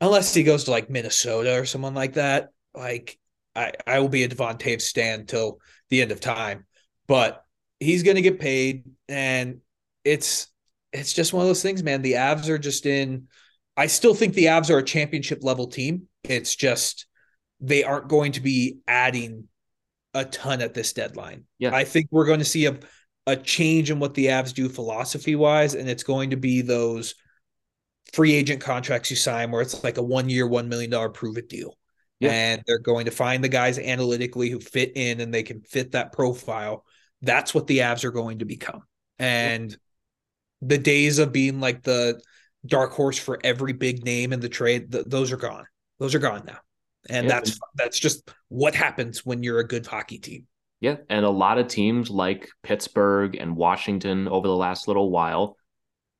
[0.00, 3.18] unless he goes to like Minnesota or someone like that, like
[3.56, 6.66] I, I will be a Devon Toews stand till the end of time.
[7.06, 7.42] But
[7.80, 9.60] he's going to get paid, and
[10.04, 10.48] it's
[10.92, 12.02] it's just one of those things, man.
[12.02, 13.28] The Avs are just in.
[13.76, 16.08] I still think the Avs are a championship level team.
[16.24, 17.06] It's just
[17.60, 19.48] they aren't going to be adding
[20.14, 21.44] a ton at this deadline.
[21.58, 22.78] Yeah, I think we're going to see a
[23.26, 27.14] a change in what the Avs do philosophy wise, and it's going to be those
[28.12, 31.48] free agent contracts you sign where it's like a one year, $1 million prove it
[31.48, 31.76] deal.
[32.20, 32.30] Yeah.
[32.30, 35.92] And they're going to find the guys analytically who fit in and they can fit
[35.92, 36.84] that profile.
[37.22, 38.82] That's what the Avs are going to become.
[39.18, 39.76] And yeah.
[40.62, 42.20] the days of being like the
[42.64, 45.66] dark horse for every big name in the trade, th- those are gone.
[45.98, 46.58] Those are gone now.
[47.08, 47.34] And yeah.
[47.34, 50.46] that's that's just what happens when you're a good hockey team.
[50.80, 55.56] Yeah, and a lot of teams like Pittsburgh and Washington over the last little while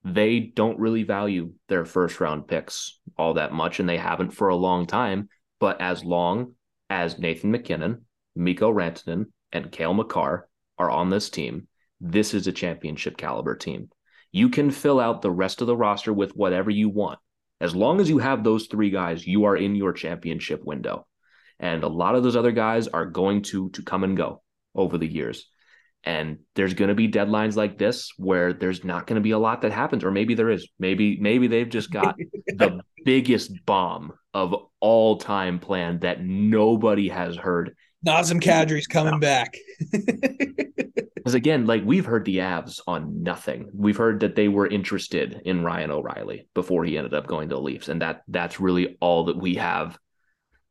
[0.07, 4.49] they don't really value their first round picks all that much, and they haven't for
[4.49, 5.29] a long time.
[5.59, 6.55] But as long
[6.91, 8.05] as Nathan MacKinnon,
[8.35, 10.49] Mikko Rantanen, and Cale Makar
[10.79, 11.69] are on this team,
[12.01, 13.89] this is a championship caliber team.
[14.33, 17.19] You can fill out the rest of the roster with whatever you want.
[17.61, 21.07] As long as you have those three guys, you are in your championship window.
[21.59, 24.43] And a lot of those other guys are going to to come and go
[24.75, 25.47] over the years.
[26.07, 29.39] And there's going to be deadlines like this where there's not going to be a
[29.39, 30.69] lot that happens, or maybe there is.
[30.79, 37.37] Maybe maybe they've just got the biggest bomb of all time planned that nobody has
[37.37, 37.75] heard
[38.07, 39.57] Nazem Kadri's coming back.
[41.27, 43.69] Because again, like we've heard the Avs on nothing.
[43.75, 47.57] We've heard that they were interested in Ryan O'Reilly before he ended up going to
[47.57, 49.99] the Leafs, and that that's really all that we have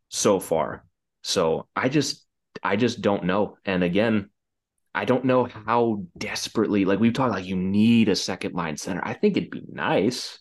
[0.07, 0.85] so far.
[1.23, 2.25] So I just
[2.63, 3.57] I just don't know.
[3.65, 4.29] And again,
[4.95, 9.01] I don't know how desperately like we've talked like you need a second line center.
[9.03, 10.39] I think it'd be nice,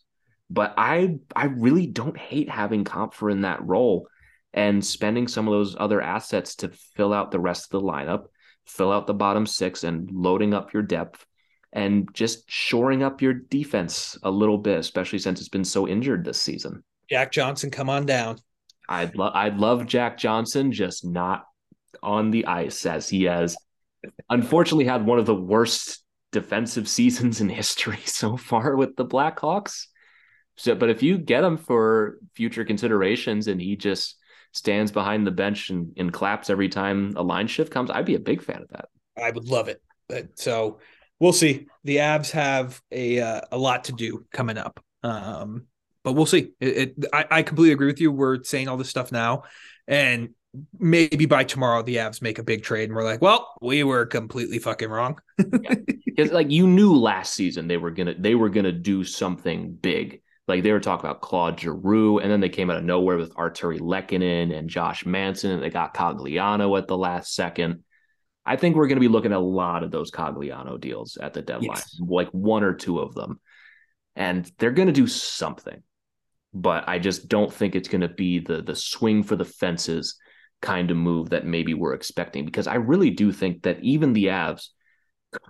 [0.49, 4.07] but I I really don't hate having Compher in that role
[4.53, 8.27] and spending some of those other assets to fill out the rest of the lineup,
[8.65, 11.27] fill out the bottom six and loading up your depth
[11.73, 16.25] and just shoring up your defense a little bit, especially since it's been so injured
[16.25, 16.85] this season.
[17.11, 18.39] Jack Johnson, come on down.
[18.89, 21.45] I'd love I'd love Jack Johnson, just not
[22.05, 23.57] on the ice as he has
[24.31, 26.03] unfortunately had one of the worst
[26.33, 29.87] defensive seasons in history so far with the Blackhawks.
[30.57, 34.17] So, but if you get him for future considerations and he just
[34.53, 38.15] stands behind the bench and, and claps every time a line shift comes, I'd be
[38.15, 38.89] a big fan of that.
[39.21, 39.83] I would love it.
[40.09, 40.79] But so
[41.19, 41.67] we'll see.
[41.83, 44.79] The Avs have a uh, a lot to do coming up.
[45.03, 45.67] Um,
[46.05, 46.53] but we'll see.
[46.61, 48.13] It, it I, I completely agree with you.
[48.13, 49.45] We're saying all this stuff now,
[49.89, 50.31] and
[50.79, 54.07] maybe by tomorrow the Avs make a big trade and we're like, well, we were
[54.07, 55.19] completely fucking wrong.
[55.37, 56.35] Because yeah.
[56.35, 60.23] like you knew last season they were gonna they were gonna do something big.
[60.47, 63.35] Like they were talking about Claude Giroux, and then they came out of nowhere with
[63.35, 67.83] Artturi Lehkonen and Josh Manson, and they got Cogliano at the last second.
[68.45, 71.33] I think we're going to be looking at a lot of those Cogliano deals at
[71.33, 71.99] the deadline, yes.
[71.99, 73.41] like one or two of them,
[74.17, 75.83] and they're going to do something.
[76.53, 80.19] But I just don't think it's going to be the the swing for the fences
[80.63, 84.27] kind of move that maybe we're expecting because I really do think that even the
[84.27, 84.69] Avs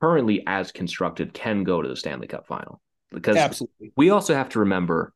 [0.01, 2.81] currently as constructed can go to the Stanley Cup final
[3.11, 3.93] because Absolutely.
[3.97, 5.13] we also have to remember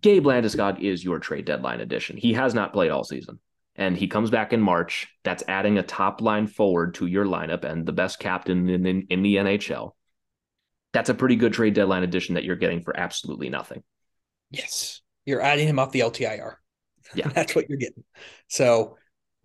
[0.00, 2.16] Gabe Landeskog is your trade deadline addition.
[2.16, 3.38] He has not played all season
[3.74, 5.08] and he comes back in March.
[5.24, 9.06] That's adding a top line forward to your lineup and the best captain in, in,
[9.10, 9.92] in the NHL.
[10.92, 13.82] That's a pretty good trade deadline addition that you're getting for absolutely nothing.
[14.50, 15.00] Yes.
[15.26, 16.54] You're adding him off the LTIR.
[17.14, 17.28] Yeah.
[17.34, 18.04] That's what you're getting.
[18.48, 18.96] So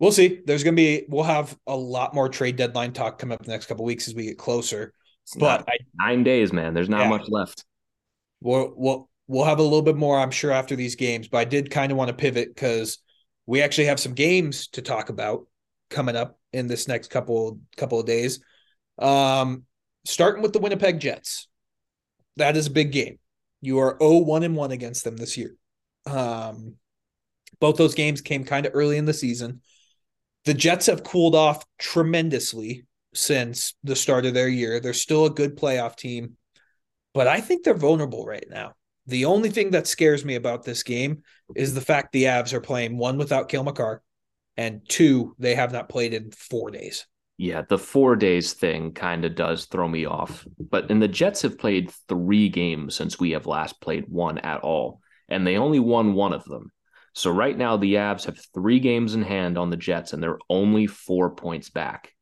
[0.04, 0.42] we'll see.
[0.44, 3.50] There's going to be we'll have a lot more trade deadline talk coming up the
[3.50, 4.92] next couple weeks as we get closer.
[5.22, 6.74] It's but I, nine days, man.
[6.74, 7.64] There's not yeah, much left.
[8.42, 11.28] We'll we'll we'll have a little bit more, I'm sure, after these games.
[11.28, 12.98] But I did kind of want to pivot because
[13.46, 15.46] we actually have some games to talk about
[15.88, 18.40] coming up in this next couple couple of days.
[18.98, 19.64] Um,
[20.04, 21.48] starting with the Winnipeg Jets.
[22.36, 23.20] That is a big game.
[23.62, 25.54] You are 0-1 and 1 against them this year.
[26.04, 26.74] Um,
[27.60, 29.62] both those games came kind of early in the season.
[30.44, 32.84] The Jets have cooled off tremendously
[33.14, 34.80] since the start of their year.
[34.80, 36.36] They're still a good playoff team,
[37.14, 38.74] but I think they're vulnerable right now.
[39.06, 41.22] The only thing that scares me about this game
[41.54, 44.02] is the fact the Avs are playing one without Cale Makar,
[44.56, 47.06] and two, they have not played in four days.
[47.36, 50.46] Yeah, the four days thing kind of does throw me off.
[50.58, 54.60] But and the Jets have played three games since we have last played one at
[54.60, 56.70] all, and they only won one of them.
[57.14, 60.38] So right now, the Avs have three games in hand on the Jets, and they're
[60.50, 62.12] only four points back.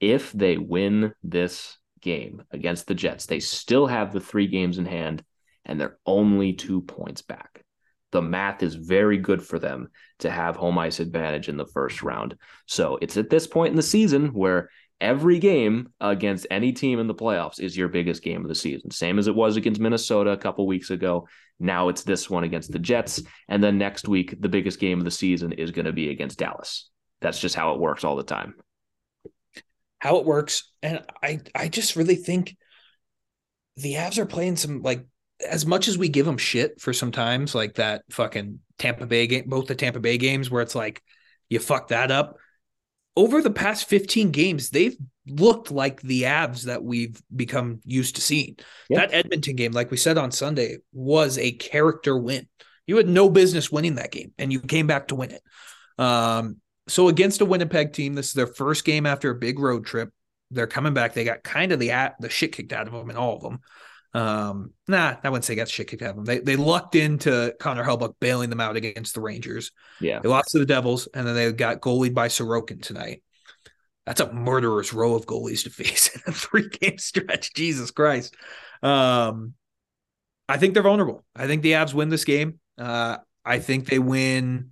[0.00, 4.84] If they win this game against the Jets, they still have the three games in
[4.84, 5.24] hand,
[5.64, 7.64] and they're only two points back.
[8.10, 9.88] The math is very good for them
[10.18, 12.36] to have home ice advantage in the first round.
[12.66, 14.70] So it's at this point in the season where
[15.02, 18.90] every game against any team in the playoffs is your biggest game of the season.
[18.90, 21.28] Same as it was against Minnesota a couple weeks ago.
[21.58, 23.20] Now it's this one against the Jets.
[23.48, 26.38] And then next week, the biggest game of the season is going to be against
[26.38, 26.88] Dallas.
[27.20, 28.54] That's just how it works all the time.
[29.98, 30.72] How it works.
[30.82, 32.56] And I, I just really think
[33.76, 35.04] the Avs are playing some like
[35.46, 39.44] as much as we give them shit for sometimes like that fucking Tampa Bay game,
[39.48, 41.02] both the Tampa Bay games where it's like
[41.48, 42.36] you fuck that up
[43.16, 44.96] over the past 15 games, they've
[45.26, 48.56] looked like the Avs that we've become used to seeing.
[48.90, 52.48] That Edmonton game, like we said on Sunday, was a character win.
[52.86, 55.42] You had no business winning that game, and you came back to win it.
[56.02, 56.56] Um,
[56.88, 60.10] so against a Winnipeg team, this is their first game after a big road trip.
[60.50, 61.14] They're coming back.
[61.14, 63.42] They got kind of the at the shit kicked out of them in all of
[63.42, 63.60] them.
[64.14, 66.24] Um, nah, I wouldn't say got shit kicked out of them.
[66.24, 69.72] They they lucked into Connor Hellebuyck bailing them out against the Rangers.
[70.00, 73.22] Yeah, they lost to the Devils, and then they got goalied by Sorokin tonight.
[74.04, 77.54] That's a murderous row of goalies to face in a three game stretch.
[77.54, 78.34] Jesus Christ.
[78.82, 79.54] Um,
[80.48, 81.24] I think they're vulnerable.
[81.34, 82.58] I think the Avs win this game.
[82.76, 84.71] Uh, I think they win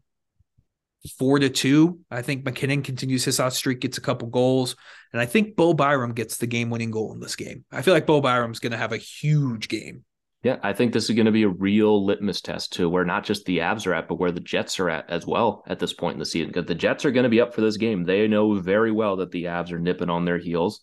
[1.18, 2.00] four to two.
[2.10, 4.76] I think MacKinnon continues his hot streak, gets a couple goals,
[5.12, 7.64] and I think Bo Byram gets the game winning goal in this game.
[7.72, 10.04] I feel like Bo Byram's going to have a huge game.
[10.42, 13.24] Yeah, I think this is going to be a real litmus test to where not
[13.24, 15.92] just the Avs are at, but where the Jets are at as well at this
[15.92, 16.48] point in the season.
[16.48, 18.04] Because the Jets are going to be up for this game.
[18.04, 20.80] They know very well that the Avs are nipping on their heels.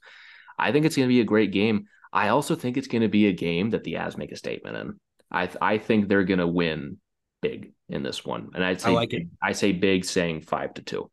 [0.60, 1.86] I think it's going to be a great game.
[2.14, 4.78] I also think it's going to be a game that the Avs make a statement
[4.78, 5.00] in.
[5.32, 6.98] I I think they're going to win
[7.42, 9.28] big in this one, and I'd say I like it.
[9.42, 11.12] I say big, saying five to two.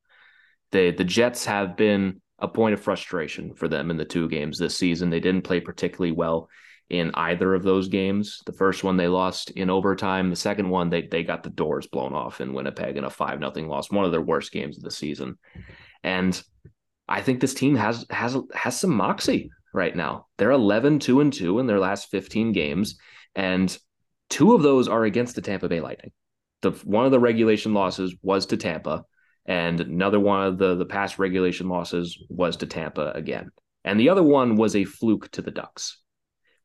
[0.72, 4.58] The the Jets have been a point of frustration for them in the two games
[4.58, 5.10] this season.
[5.10, 6.48] They didn't play particularly well
[6.90, 8.40] in either of those games.
[8.44, 10.30] The first one they lost in overtime.
[10.30, 13.40] The second one they they got the doors blown off in Winnipeg in a five
[13.40, 13.90] nothing loss.
[13.90, 15.38] One of their worst games of the season.
[16.02, 16.40] And
[17.08, 20.26] I think this team has has has some moxie right now.
[20.38, 22.98] They're 11 2 and 2 in their last 15 games
[23.34, 23.76] and
[24.30, 26.12] two of those are against the Tampa Bay Lightning.
[26.64, 29.04] The one of the regulation losses was to Tampa
[29.46, 33.50] and another one of the the past regulation losses was to Tampa again.
[33.84, 35.98] And the other one was a fluke to the Ducks.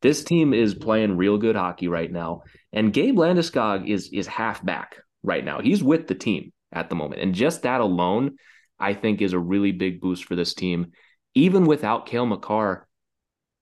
[0.00, 2.42] This team is playing real good hockey right now,
[2.72, 5.60] and Gabe Landeskog is is half back right now.
[5.60, 8.36] He's with the team at the moment, and just that alone,
[8.78, 10.92] I think, is a really big boost for this team.
[11.34, 12.88] Even without Cale Makar,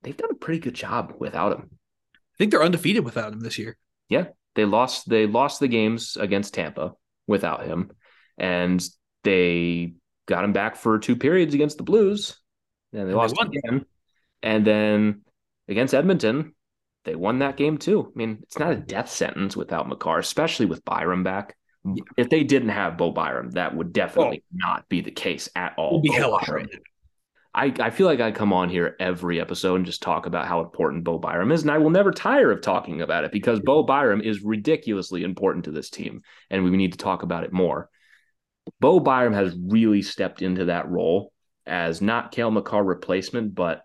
[0.02, 1.70] they've done a pretty good job without him.
[2.14, 3.76] I think they're undefeated without him this year.
[4.08, 4.26] Yeah,
[4.58, 6.94] they lost they lost the games against Tampa
[7.28, 7.92] without him,
[8.36, 8.84] and
[9.22, 9.94] they
[10.26, 12.36] got him back for two periods against the Blues,
[12.92, 13.86] and they And lost again.
[14.42, 15.20] And then
[15.68, 16.56] against Edmonton,
[17.04, 18.12] they won that game too.
[18.12, 21.56] I mean, it's not a death sentence without Makar, especially with Byram back.
[22.16, 25.92] If they didn't have Bo Byram, that would definitely not be the case at all.
[25.92, 26.78] We'll be Bo hellish Byram- right now.
[27.58, 30.60] I, I feel like I come on here every episode and just talk about how
[30.60, 33.82] important Bo Byram is, and I will never tire of talking about it because Bo
[33.82, 37.90] Byram is ridiculously important to this team, and we need to talk about it more.
[38.78, 41.32] Bo Byram has really stepped into that role
[41.66, 43.82] as not Cale Makar replacement, but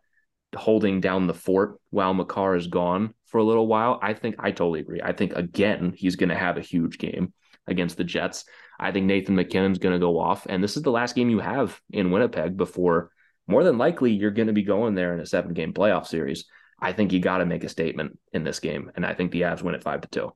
[0.56, 3.98] holding down the fort while Makar is gone for a little while.
[4.04, 5.02] I think I totally agree.
[5.04, 7.34] I think again he's going to have a huge game
[7.66, 8.46] against the Jets.
[8.80, 11.40] I think Nathan MacKinnon's going to go off, and this is the last game you
[11.40, 13.10] have in Winnipeg before
[13.48, 16.46] more than likely you're going to be going there in a seven game playoff series.
[16.80, 19.42] I think you got to make a statement in this game, and I think the
[19.42, 20.32] Avs win it five to two.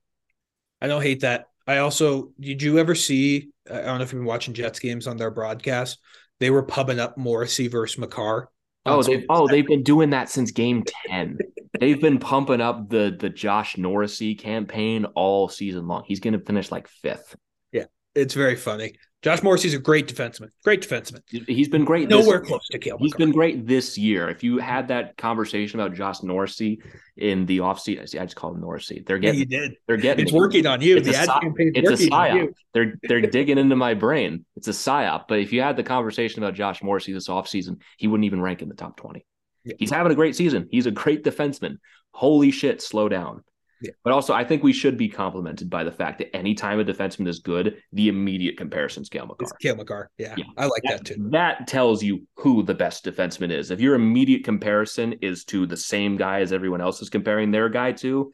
[0.82, 1.46] I don't hate that.
[1.66, 3.50] I also did you ever see?
[3.70, 6.00] I don't know if you've been watching Jets games on their broadcast.
[6.40, 8.50] They were pubbing up Morrissey versus Makar.
[8.86, 11.38] Oh, they some- oh they've been doing that since game ten.
[11.80, 16.04] they've been pumping up the the Josh Norrisy campaign all season long.
[16.08, 17.36] He's going to finish like fifth.
[17.74, 17.86] Yeah,
[18.16, 18.94] it's very funny.
[19.24, 20.50] Josh Morrissey's a great defenseman.
[20.64, 21.22] Great defenseman.
[21.48, 22.08] He's been great.
[22.08, 22.98] this- Nowhere close to Cale.
[23.00, 23.18] He's Makar.
[23.18, 24.30] been great this year.
[24.30, 26.80] If you had that conversation about Josh Morrissey
[27.18, 29.04] in the offseason, I just called him Norrisy.
[29.06, 29.72] They're Yeah, getting you did.
[29.88, 30.98] they're getting It's working on you.
[30.98, 32.54] It's the a ad campaign's it's a working on psyop.
[32.76, 34.46] They're they're digging into my brain.
[34.56, 35.24] It's a psyop.
[35.28, 38.62] But if you had the conversation about Josh Morrissey this offseason, he wouldn't even rank
[38.62, 39.26] in the top 20.
[39.66, 39.74] Yeah.
[39.80, 40.68] He's having a great season.
[40.70, 41.78] He's a great defenseman.
[42.12, 43.44] Holy shit, slow down.
[43.82, 43.92] Yeah.
[44.04, 47.28] But also, I think we should be complimented by the fact that anytime a defenseman
[47.28, 49.58] is good, the immediate comparison is It's Makar.
[49.62, 50.10] Cale Makar.
[50.18, 50.46] Yeah, Yeah.
[50.58, 51.16] I like that too.
[51.32, 53.72] That tells you who the best defenseman is.
[53.72, 57.70] If your immediate comparison is to the same guy as everyone else is comparing their
[57.70, 58.32] guy to,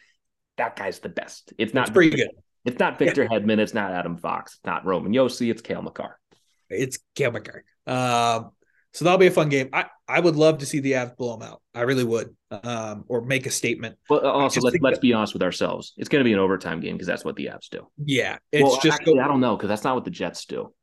[0.58, 1.54] that guy's the best.
[1.58, 2.30] It's not It's pretty good.
[2.66, 3.60] It's not Victor Hedman.
[3.60, 4.54] It's not Adam Fox.
[4.54, 5.52] It's not Roman Josi.
[5.52, 6.18] It's Cale Makar.
[6.70, 7.66] It's Cale Makar.
[7.86, 8.52] Um,
[8.94, 9.70] so that'll be a fun game.
[9.74, 11.62] I, I would love to see the Avs blow them out.
[11.74, 12.36] I really would.
[12.52, 13.98] Um, or make a statement.
[14.08, 15.94] But also, let's let's that- be honest with ourselves.
[15.98, 17.88] It's going to be an overtime game because that's what the Avs do.
[18.06, 20.74] Yeah, it's well, just actually, I don't know because that's not what the Jets do.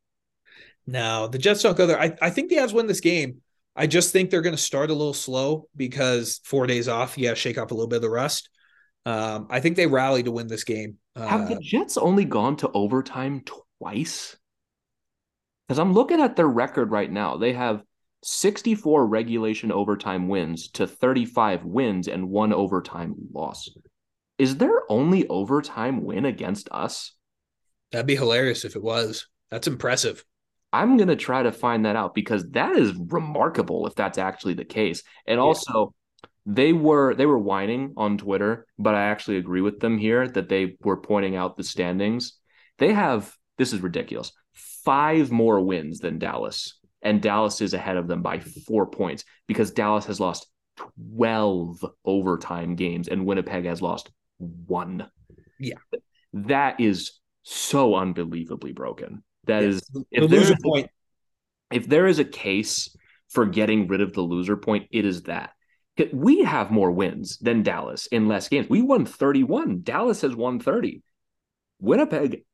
[0.87, 1.29] no.
[1.29, 2.01] The Jets don't go there.
[2.01, 3.41] I, I think the Avs win this game.
[3.77, 7.17] I just think they're going to start a little slow because four days off.
[7.17, 8.51] yeah, shake off a little bit of the rust.
[9.07, 10.99] Um, I think they rally to win this game.
[11.17, 13.43] Have Uh, the Jets only gone to overtime
[13.79, 14.37] twice?
[15.69, 17.37] Because I'm looking at their record right now.
[17.37, 17.83] They have
[18.23, 23.69] 64 regulation overtime wins to 35 wins and one overtime loss.
[24.39, 27.13] Is their only overtime win against us?
[27.93, 29.27] that'd be hilarious if it was.
[29.51, 30.25] That's impressive.
[30.73, 34.55] I'm going to try to find that out because that is remarkable if that's actually
[34.55, 35.03] the case.
[35.27, 35.43] And Yeah.
[35.43, 35.93] also
[36.47, 40.49] they were they were whining on Twitter, but I actually agree with them here that
[40.49, 42.35] they were pointing out the standings.
[42.79, 44.33] They have this is ridiculous.
[44.85, 48.61] 5 more wins than Dallas and Dallas is ahead of them by mm-hmm.
[48.61, 50.47] 4 points because Dallas has lost
[51.17, 55.07] 12 overtime games and Winnipeg has lost 1.
[55.59, 55.75] Yeah.
[56.33, 59.23] That is so unbelievably broken.
[59.45, 60.91] That is the if loser there's- point.
[61.73, 62.97] if there is a case
[63.29, 65.53] for getting rid of the loser point, it is that.
[66.13, 68.69] We have more wins than Dallas in less games.
[68.71, 69.83] We won 31.
[69.83, 71.03] Dallas has won 30.
[71.79, 72.45] Winnipeg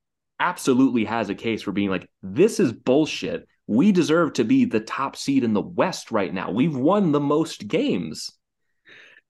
[0.40, 3.47] absolutely has a case for being like, this is bullshit.
[3.66, 6.50] We deserve to be the top seed in the West right now.
[6.50, 8.30] We've won the most games.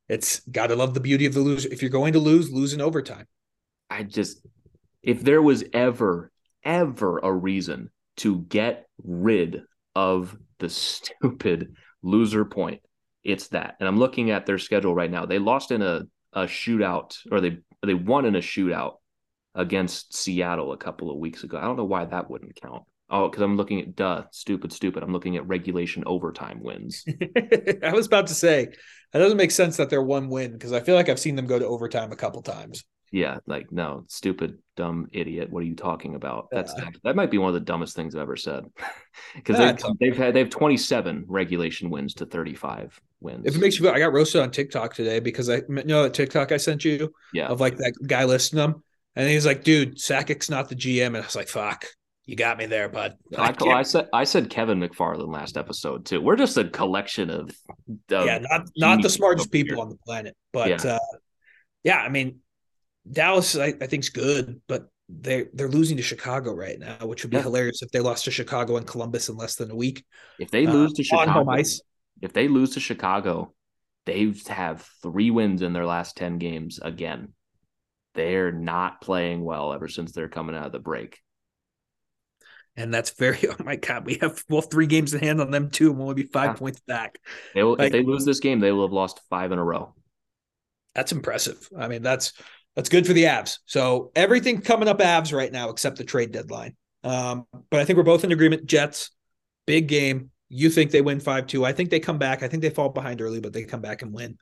[0.09, 1.68] It's got to love the beauty of the loser.
[1.72, 3.26] If you're going to lose, lose in overtime.
[3.89, 4.47] I just,
[5.03, 6.30] if there was ever,
[6.64, 9.62] ever a reason to get rid
[9.95, 12.82] of the stupid loser point,
[13.24, 13.76] it's that.
[13.80, 15.26] And I'm looking at their schedule right now.
[15.26, 18.97] They lost in a, a shootout, or they they won in a shootout
[19.55, 21.59] against Seattle a couple of weeks ago.
[21.59, 22.84] I don't know why that wouldn't count.
[23.09, 25.03] Oh, because I'm looking at duh, stupid, stupid.
[25.03, 27.05] I'm looking at regulation overtime wins.
[27.83, 28.69] I was about to say
[29.13, 31.47] that doesn't make sense that they're one win because I feel like I've seen them
[31.47, 32.85] go to overtime a couple times.
[33.13, 35.51] Yeah, like no, stupid, dumb idiot.
[35.51, 36.49] What are you talking about?
[36.51, 36.91] That's yeah.
[37.05, 38.65] that might be one of the dumbest things I've ever said.
[39.35, 43.47] Because ah, they've, they've had they have 27 regulation wins to 35 wins.
[43.47, 46.03] If it makes you feel, I got roasted on TikTok today because I you know
[46.03, 48.83] that TikTok I sent you, yeah, of like that guy listing them,
[49.15, 51.87] and he's like, "Dude, Sakic's not the GM," and I was like, "Fuck."
[52.27, 53.16] You got me there, bud.
[53.39, 56.20] I, I, I, said I said Kevin MacFarland last episode too.
[56.20, 57.51] We're just a collection of,
[58.11, 59.83] of yeah, not not the smartest people here.
[59.83, 60.95] on the planet, but yeah.
[60.95, 60.99] Uh,
[61.85, 62.41] yeah, I mean,
[63.11, 67.31] Dallas I, I is good, but they they're losing to Chicago right now, which would
[67.31, 67.45] be yeah.
[67.45, 70.05] hilarious if they lost to Chicago and Columbus in less than a week.
[70.41, 71.62] If they lose uh, to Chicago,
[72.22, 73.55] if they lose to Chicago,
[74.05, 77.35] they have three wins in their last ten games again.
[78.16, 81.20] They're not playing well ever since they're coming out of the break
[82.77, 85.70] and that's very oh my god we have well three games in hand on them
[85.70, 86.55] too and we'll be five yeah.
[86.55, 87.18] points back.
[87.55, 89.64] They will, like, if they lose this game they will have lost five in a
[89.64, 89.95] row.
[90.95, 91.68] That's impressive.
[91.77, 92.33] I mean that's
[92.74, 93.59] that's good for the avs.
[93.64, 96.77] So everything coming up avs right now except the trade deadline.
[97.05, 98.66] Um, but i think we're both in agreement.
[98.66, 99.11] Jets
[99.66, 100.31] big game.
[100.49, 102.43] You think they win 5-2 i think they come back.
[102.43, 104.39] I think they fall behind early but they come back and win.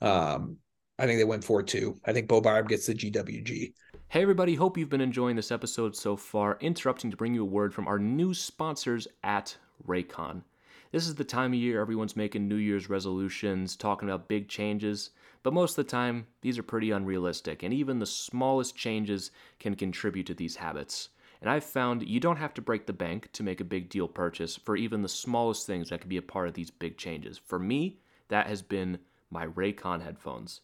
[0.00, 0.58] Um,
[0.98, 3.72] i think they win 4-2 i think bo barb gets the gwg
[4.08, 6.58] Hey, everybody, hope you've been enjoying this episode so far.
[6.60, 10.42] Interrupting to bring you a word from our new sponsors at Raycon.
[10.92, 15.10] This is the time of year everyone's making New Year's resolutions, talking about big changes,
[15.42, 19.74] but most of the time, these are pretty unrealistic, and even the smallest changes can
[19.74, 21.08] contribute to these habits.
[21.40, 24.06] And I've found you don't have to break the bank to make a big deal
[24.06, 27.38] purchase for even the smallest things that can be a part of these big changes.
[27.38, 27.98] For me,
[28.28, 29.00] that has been
[29.30, 30.60] my Raycon headphones.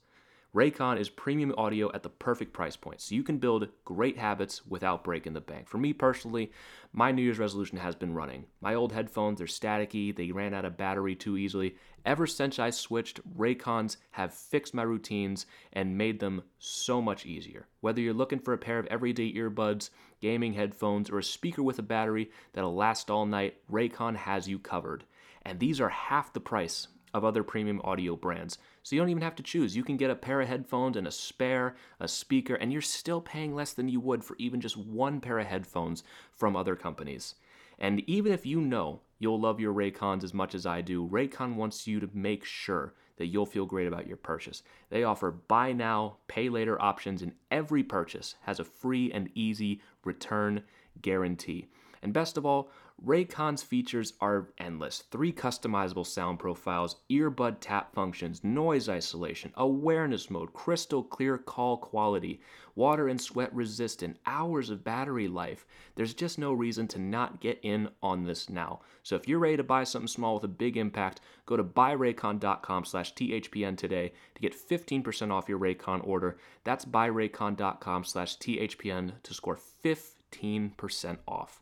[0.55, 4.67] Raycon is premium audio at the perfect price point, so you can build great habits
[4.67, 5.67] without breaking the bank.
[5.67, 6.53] For me personally,
[6.93, 8.45] my New Year's resolution has been running.
[8.61, 11.77] My old headphones are staticky, they ran out of battery too easily.
[12.05, 17.67] Ever since I switched, Raycons have fixed my routines and made them so much easier.
[17.81, 19.89] Whether you're looking for a pair of everyday earbuds,
[20.21, 24.59] gaming headphones, or a speaker with a battery that'll last all night, Raycon has you
[24.59, 25.05] covered.
[25.47, 28.59] And these are half the price of other premium audio brands.
[28.83, 29.77] So you don't even have to choose.
[29.77, 33.21] You can get a pair of headphones and a spare, a speaker, and you're still
[33.21, 37.35] paying less than you would for even just one pair of headphones from other companies.
[37.79, 41.57] And even if you know you'll love your Raycons as much as I do, Raycon
[41.57, 44.63] wants you to make sure that you'll feel great about your purchase.
[44.91, 49.81] They offer buy now, pay later options, and every purchase has a free and easy
[50.05, 50.63] return
[51.01, 51.69] guarantee.
[52.03, 52.71] And best of all,
[53.05, 55.03] Raycon's features are endless.
[55.11, 62.41] Three customizable sound profiles, earbud tap functions, noise isolation, awareness mode, crystal clear call quality,
[62.77, 65.67] water and sweat resistant, hours of battery life.
[65.97, 68.83] There's just no reason to not get in on this now.
[69.03, 72.85] So if you're ready to buy something small with a big impact, go to buyraycon.com
[72.85, 76.39] slash THPN today to get 15% off your Raycon order.
[76.63, 81.61] That's buyraycon.com slash THPN to score 15% off.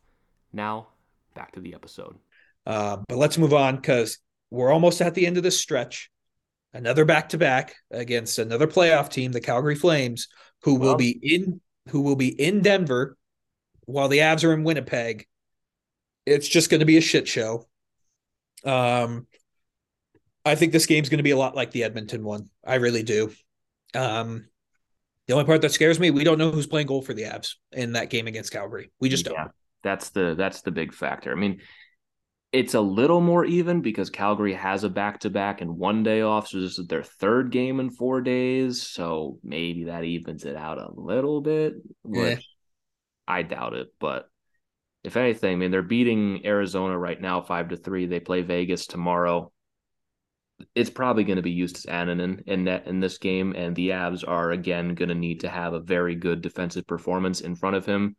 [0.53, 0.89] Now,
[1.35, 2.17] back to the episode.
[2.67, 4.19] Uh, but let's move on because
[4.51, 6.11] we're almost at the end of this stretch.
[6.73, 10.29] Another back to back against another playoff team, the Calgary Flames,
[10.63, 13.17] who well, will be in who will be in Denver
[13.87, 15.27] while the Avs are in Winnipeg.
[16.27, 17.67] It's just going to be a shit show.
[18.65, 19.27] Um,
[20.45, 22.51] I think this game's going to be a lot like the Edmonton one.
[22.65, 23.33] I really do.
[23.95, 24.47] Um,
[25.27, 27.55] the only part that scares me, we don't know who's playing goal for the Avs
[27.73, 28.91] in that game against Calgary.
[29.01, 29.51] We just don't.
[29.83, 31.33] That's the that's the big factor.
[31.33, 31.61] I mean,
[32.53, 36.23] it's a little more even because Calgary has a back to back and one day
[36.23, 36.49] off.
[36.49, 38.83] So this is their third game in four days.
[38.83, 43.35] So maybe that evens it out a little bit, which yeah.
[43.35, 43.89] I doubt it.
[44.01, 44.29] But
[45.05, 48.07] if anything, I mean, they're beating Arizona right now, five to three.
[48.07, 49.53] They play Vegas tomorrow.
[50.75, 54.29] It's probably going to be Justus Annunen in net in this game, and the Avs
[54.29, 57.87] are again going to need to have a very good defensive performance in front of
[57.87, 58.17] him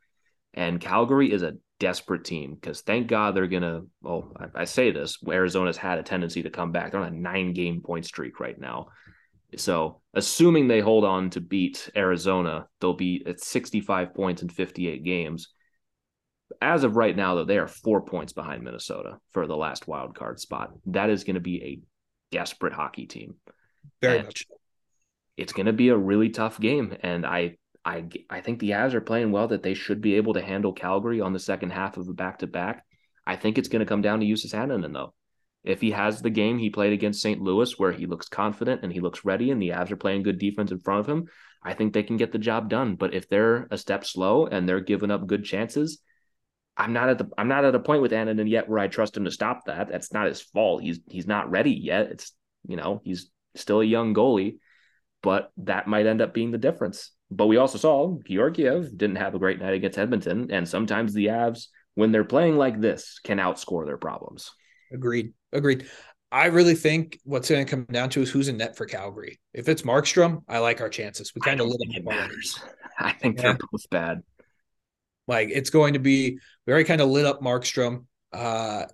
[0.54, 4.66] and Calgary is a desperate team because thank God they're going to, well, I, I,
[4.66, 6.92] say this, Arizona's had a tendency to come back.
[6.92, 8.88] They're on a nine game point streak right now.
[9.58, 15.04] So, assuming they hold on to beat Arizona, they'll be at 65 points in 58
[15.04, 15.50] games.
[16.62, 20.16] As of right now, though, they are four points behind Minnesota for the last wild
[20.16, 20.72] card spot.
[20.86, 21.80] That is going to be a
[22.32, 23.36] desperate hockey team.
[24.02, 24.46] Very and, much.
[25.36, 26.96] it's going to be a really tough game.
[27.02, 30.34] And I, I, I think the Avs are playing well that they should be able
[30.34, 32.86] to handle Calgary on the second half of a back to back.
[33.26, 35.14] I think it's going to come down to Justus Annunen though.
[35.64, 37.42] If he has the game he played against St.
[37.42, 40.40] Louis where he looks confident and he looks ready and the Avs are playing good
[40.40, 41.28] defense in front of him,
[41.64, 42.96] I think they can get the job done.
[42.96, 46.02] But if they're a step slow and they're giving up good chances,
[46.78, 49.18] I'm not at the I'm not at a point with Annunen yet where I trust
[49.18, 49.90] him to stop that.
[49.90, 50.82] That's not his fault.
[50.82, 52.08] He's he's not ready yet.
[52.12, 52.32] It's
[52.68, 54.58] you know, he's still a young goalie,
[55.22, 57.12] but that might end up being the difference.
[57.32, 61.28] But we also saw Georgiev didn't have a great night against Edmonton, and sometimes the
[61.28, 64.52] Avs, when they're playing like this, can outscore their problems.
[64.92, 65.34] Agreed.
[65.54, 65.88] Agreed.
[66.32, 69.40] I really think what's going to come down to is who's in net for Calgary.
[69.54, 71.34] If it's Markstrom, I like our chances.
[71.34, 72.60] We kind of think it matters.
[73.00, 73.44] I think yeah.
[73.44, 74.22] they're both bad.
[75.28, 78.06] Like it's going to be very kind of lit up Markstrom.
[78.32, 78.86] Uh,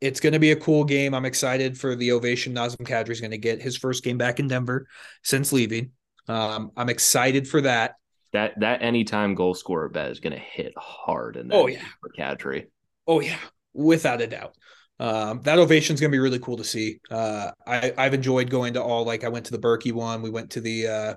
[0.00, 1.14] it's going to be a cool game.
[1.14, 4.38] I'm excited for the ovation Nazem Kadri is going to get his first game back
[4.38, 4.86] in Denver
[5.22, 5.92] since leaving.
[6.28, 7.94] Um, I'm excited for that.
[8.32, 11.84] That that anytime goal scorer bet is going to hit hard in that oh yeah
[12.00, 12.66] for Kadri.
[13.06, 13.38] Oh yeah,
[13.72, 14.54] without a doubt.
[15.00, 17.00] Um, that ovation is going to be really cool to see.
[17.10, 20.30] Uh, I, I've enjoyed going to all like I went to the Berkey one, we
[20.30, 21.14] went to the uh,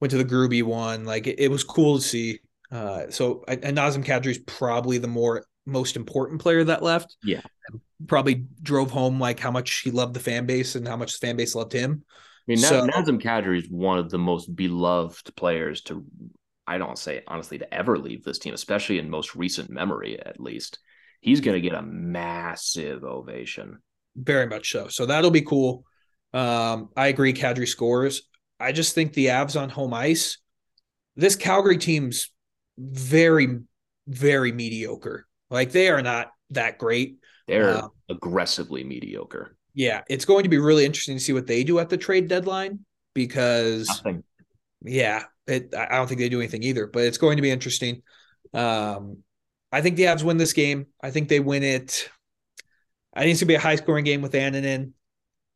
[0.00, 1.04] went to the Groovy one.
[1.04, 2.40] Like it, it was cool to see.
[2.70, 7.16] Uh, so and Nazem Kadri is probably the more most important player that left.
[7.22, 7.42] Yeah,
[8.06, 11.26] probably drove home like how much he loved the fan base and how much the
[11.26, 12.04] fan base loved him.
[12.46, 16.04] I mean, so, Nazem Kadri is one of the most beloved players to,
[16.66, 20.38] I don't say honestly, to ever leave this team, especially in most recent memory, at
[20.38, 20.78] least
[21.20, 23.78] he's going to get a massive ovation.
[24.14, 24.88] Very much so.
[24.88, 25.84] So that'll be cool.
[26.34, 27.32] Um, I agree.
[27.32, 28.22] Kadri scores.
[28.60, 30.38] I just think the Avs on home ice.
[31.16, 32.30] This Calgary team's
[32.76, 33.60] very,
[34.06, 35.26] very mediocre.
[35.48, 37.16] Like they are not that great.
[37.46, 39.56] They're uh, aggressively mediocre.
[39.74, 42.28] Yeah, it's going to be really interesting to see what they do at the trade
[42.28, 42.80] deadline
[43.12, 44.22] because, Nothing.
[44.82, 46.86] yeah, it, I don't think they do anything either.
[46.86, 48.02] But it's going to be interesting.
[48.52, 49.18] Um,
[49.72, 50.86] I think the Avs win this game.
[51.02, 52.08] I think they win it.
[53.12, 54.92] I think it's gonna be a high scoring game with Annunen.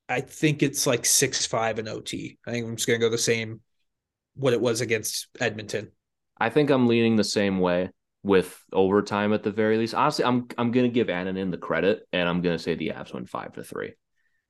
[0.09, 2.39] I think it's like six five and OT.
[2.47, 3.61] I think I'm just gonna go the same
[4.35, 5.93] what it was against Edmonton.
[6.41, 7.91] I think I'm leaning the same way
[8.23, 9.95] with overtime at the very least.
[9.95, 13.27] Honestly, I'm I'm gonna give Annunen the credit, and I'm gonna say the Avs win
[13.27, 13.95] five to three,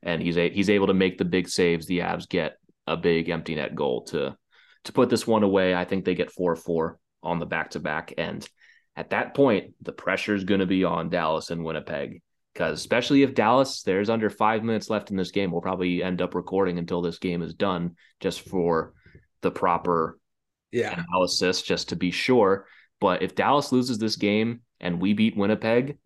[0.02, 1.86] and he's a, he's able to make the big saves.
[1.86, 4.36] The Avs get a big empty net goal to
[4.84, 5.74] to put this one away.
[5.74, 8.46] I think they get four four on the back to back, and
[8.96, 12.20] at that point, the pressure is going to be on Dallas and Winnipeg
[12.58, 16.20] because especially if Dallas, there's under five minutes left in this game, we'll probably end
[16.20, 18.94] up recording until this game is done just for
[19.42, 20.18] the proper
[20.72, 20.92] yeah.
[21.00, 22.66] analysis, just to be sure.
[23.00, 25.98] But if Dallas loses this game and we beat Winnipeg,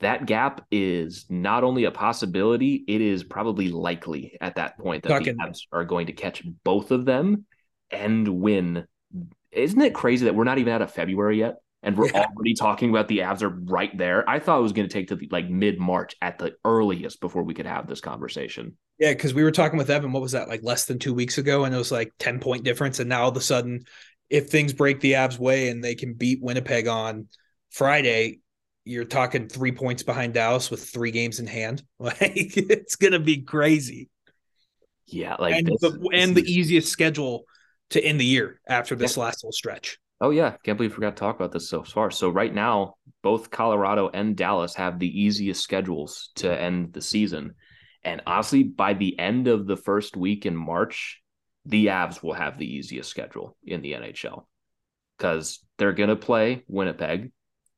[0.00, 5.10] that gap is not only a possibility, it is probably likely at that point that
[5.10, 5.36] Talking.
[5.36, 7.44] the Avs are going to catch both of them
[7.90, 8.86] and win.
[9.52, 11.56] Isn't it crazy that we're not even out of February yet?
[11.82, 12.26] and we're yeah.
[12.36, 14.28] already talking about the Avs are right there.
[14.28, 17.20] I thought it was going to take to the, like mid March at the earliest
[17.20, 18.76] before we could have this conversation.
[18.98, 20.12] Yeah, because we were talking with Evan.
[20.12, 21.64] What was that like less than two weeks ago?
[21.64, 23.00] And it was like ten point difference.
[23.00, 23.84] And now all of a sudden,
[24.28, 27.28] if things break the Avs way and they can beat Winnipeg on
[27.70, 28.40] Friday,
[28.84, 31.82] you're talking three points behind Dallas with three games in hand.
[31.98, 34.08] Like it's going to be crazy.
[35.06, 37.44] Yeah, like and this, the, and the easiest schedule
[37.90, 39.24] to end the year after this yeah.
[39.24, 39.98] last little stretch.
[40.20, 42.10] Oh yeah, can't believe we forgot to talk about this so far.
[42.10, 47.54] So right now, both Colorado and Dallas have the easiest schedules to end the season.
[48.02, 51.20] And honestly, by the end of the first week in March,
[51.66, 54.44] the Avs will have the easiest schedule in the NHL
[55.18, 57.30] because they're going to play Winnipeg,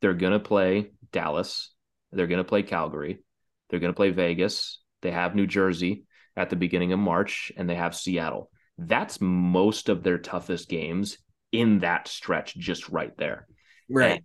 [0.03, 1.73] they're going to play Dallas,
[2.13, 3.25] they're going to play Calgary,
[3.71, 6.05] they're going to play Vegas, they have New Jersey
[6.37, 8.51] at the beginning of March, and they have Seattle.
[8.77, 11.17] That's most of their toughest games
[11.53, 13.47] in that stretch just right there.
[13.89, 14.17] Right.
[14.17, 14.23] And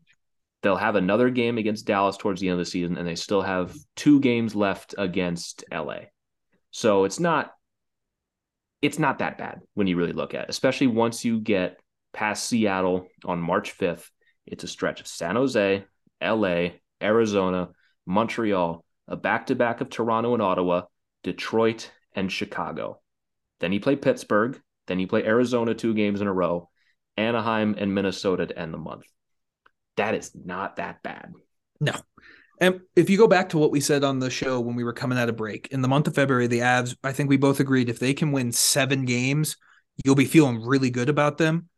[0.64, 3.42] they'll have another game against Dallas towards the end of the season, and they still
[3.42, 6.00] have two games left against LA.
[6.72, 7.52] So it's not
[8.82, 11.80] it's not that bad when you really look at it, especially once you get
[12.14, 14.08] past Seattle on March 5th.
[14.48, 15.86] It's a stretch of San Jose,
[16.22, 16.68] LA,
[17.02, 17.70] Arizona,
[18.06, 20.84] Montreal, a back to back of Toronto and Ottawa,
[21.24, 23.00] Detroit, and Chicago.
[23.60, 24.60] Then you play Pittsburgh.
[24.88, 26.70] Then you play Arizona two games in a row.
[27.18, 29.06] Anaheim, and Minnesota to end the month.
[29.98, 31.34] That is not that bad.
[31.82, 31.94] No.
[32.60, 34.94] And if you go back to what we said on the show when we were
[34.94, 37.60] coming out of break, in the month of February, the Avs, I think we both
[37.60, 39.58] agreed if they can win seven games,
[40.04, 41.70] you'll be feeling really good about them.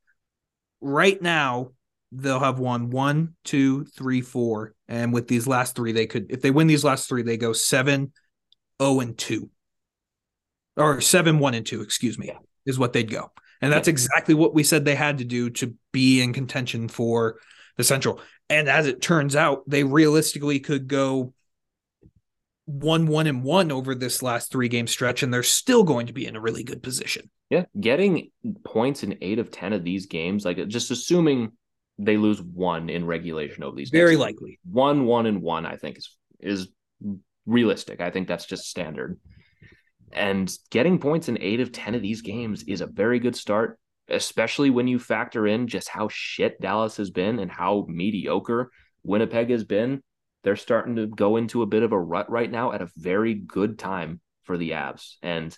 [0.81, 1.71] Right now,
[2.11, 4.73] they'll have won one, two, three, four.
[4.87, 7.53] And with these last three, they could, if they win these last three, they go
[7.53, 8.11] seven,
[8.79, 9.49] oh, and two.
[10.75, 12.27] Or seven, one, and two, excuse me.
[12.27, 12.39] Yeah
[12.69, 13.31] is what they'd go.
[13.61, 17.37] And that's exactly what we said they had to do to be in contention for
[17.75, 18.21] the Central.
[18.49, 21.33] And as it turns out, they realistically could go
[22.65, 26.13] one, one, and one over this last three game stretch, and they're still going to
[26.13, 27.29] be in a really good position.
[27.49, 27.65] Yeah.
[27.77, 28.31] Getting
[28.63, 31.51] points in eight of 10 of these games, like just assuming
[31.99, 34.57] they lose one in regulation over these Very likely.
[34.63, 36.69] One, one, and one, I think is is
[37.45, 37.99] realistic.
[37.99, 39.19] I think that's just standard.
[40.11, 43.77] And getting points in eight of 10 of these games is a very good start,
[44.07, 48.71] especially when you factor in just how shit Dallas has been and how mediocre
[49.03, 50.01] Winnipeg has been.
[50.43, 53.33] They're starting to go into a bit of a rut right now at a very
[53.33, 55.15] good time for the Avs.
[55.21, 55.55] And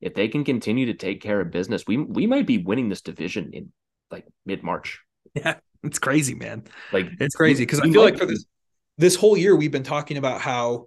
[0.00, 3.02] if they can continue to take care of business, we we might be winning this
[3.02, 3.72] division in
[4.10, 5.00] like mid March.
[5.34, 6.64] Yeah, it's crazy, man.
[6.92, 8.44] Like It's crazy because I feel like for this
[8.98, 10.86] this whole year we've been talking about how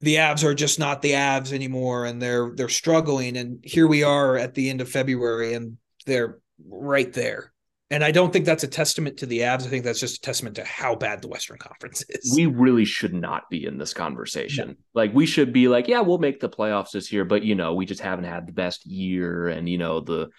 [0.00, 4.02] the Avs are just not the Avs anymore and they're they're struggling and here we
[4.02, 6.38] are at the end of February and they're
[6.68, 7.52] right there.
[7.88, 9.62] And I don't think that's a testament to the Avs.
[9.62, 12.32] I think that's just a testament to how bad the Western Conference is.
[12.34, 14.76] we really should not be in this conversation.
[14.92, 17.74] Like we should be like, yeah, we'll make the playoffs this year, but you know,
[17.74, 20.30] we just haven't had the best year, and you know, the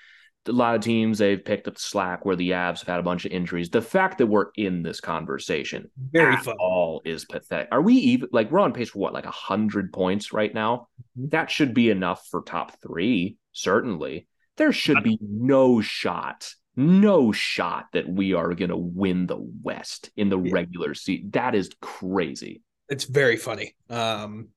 [0.48, 3.04] a lot of teams they've picked up the slack where the Avs have had a
[3.04, 3.70] bunch of injuries.
[3.70, 6.56] The fact that we're in this conversation Very at fun.
[6.60, 7.68] all is pathetic.
[7.72, 10.88] Are we even like we're on pace for what like a hundred points right now?
[11.20, 11.32] Mhm.
[11.32, 14.28] That should be enough for top three, certainly.
[14.58, 20.10] There should be no shot, no shot that we are going to win the West
[20.16, 20.52] in the Yeah.
[20.54, 21.30] regular season.
[21.32, 22.62] That is crazy.
[22.90, 23.76] It's very funny.
[23.90, 24.50] Um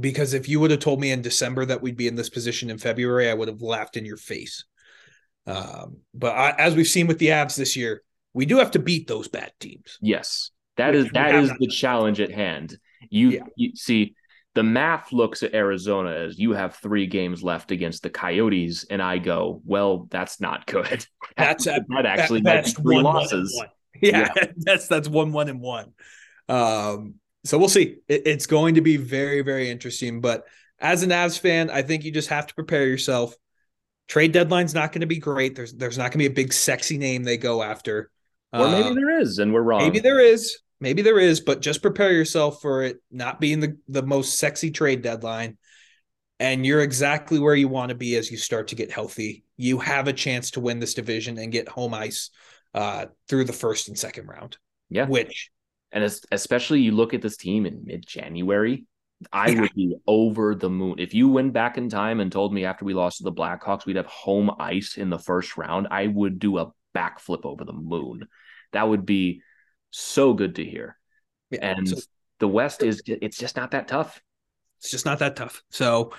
[0.00, 2.68] because if you would have told me in December that we'd be in this position
[2.68, 4.64] in February, I would have laughed in your face.
[5.46, 8.78] Um, but I, as we've seen with the Avs this year, we do have to
[8.78, 9.98] beat those bad teams.
[10.00, 12.78] Yes, that is that is the challenge at hand.
[13.10, 13.40] You, Yeah.
[13.56, 14.14] you see,
[14.54, 19.02] the math looks at Arizona as you have three games left against the Coyotes, and
[19.02, 21.04] I go, well, that's not good.
[21.36, 23.54] That's at- that actually At might be best, three one, one, losses.
[23.56, 23.68] one.
[24.00, 25.92] Yeah, that's that's one one and one.
[26.48, 27.14] Um,
[27.44, 27.96] so we'll see.
[28.08, 30.20] It, it's going to be very very interesting.
[30.20, 30.44] But
[30.80, 33.34] as an Avs fan, I think you just have to prepare yourself.
[34.08, 35.54] Trade deadline's not going to be great.
[35.56, 38.10] There's there's not going to be a big sexy name they go after.
[38.52, 39.80] Or maybe Uh, there is, and we're wrong.
[39.82, 40.58] maybe there is.
[40.80, 44.70] Maybe there is, but just prepare yourself for it not being the, the most sexy
[44.70, 45.56] trade deadline.
[46.40, 49.44] And you're exactly where you want to be as you start to get healthy.
[49.56, 52.30] You have a chance to win this division and get home ice
[52.74, 54.58] uh, through the first and second round.
[54.90, 55.06] Yeah.
[55.06, 55.50] Which
[55.92, 58.84] And es- especially you look at this team in mid January,
[59.32, 59.60] I Yeah.
[59.62, 60.96] would be over the moon.
[60.98, 63.86] If you went back in time and told me after we lost to the Blackhawks,
[63.86, 67.72] we'd have home ice in the first round, I would do a backflip over the
[67.72, 68.28] moon.
[68.72, 69.42] That would be
[69.90, 70.98] so good to hear.
[71.50, 71.96] yeah, And so
[72.40, 74.20] the West is, it's just not that tough.
[74.78, 75.62] it's just not that tough.
[75.70, 76.12] So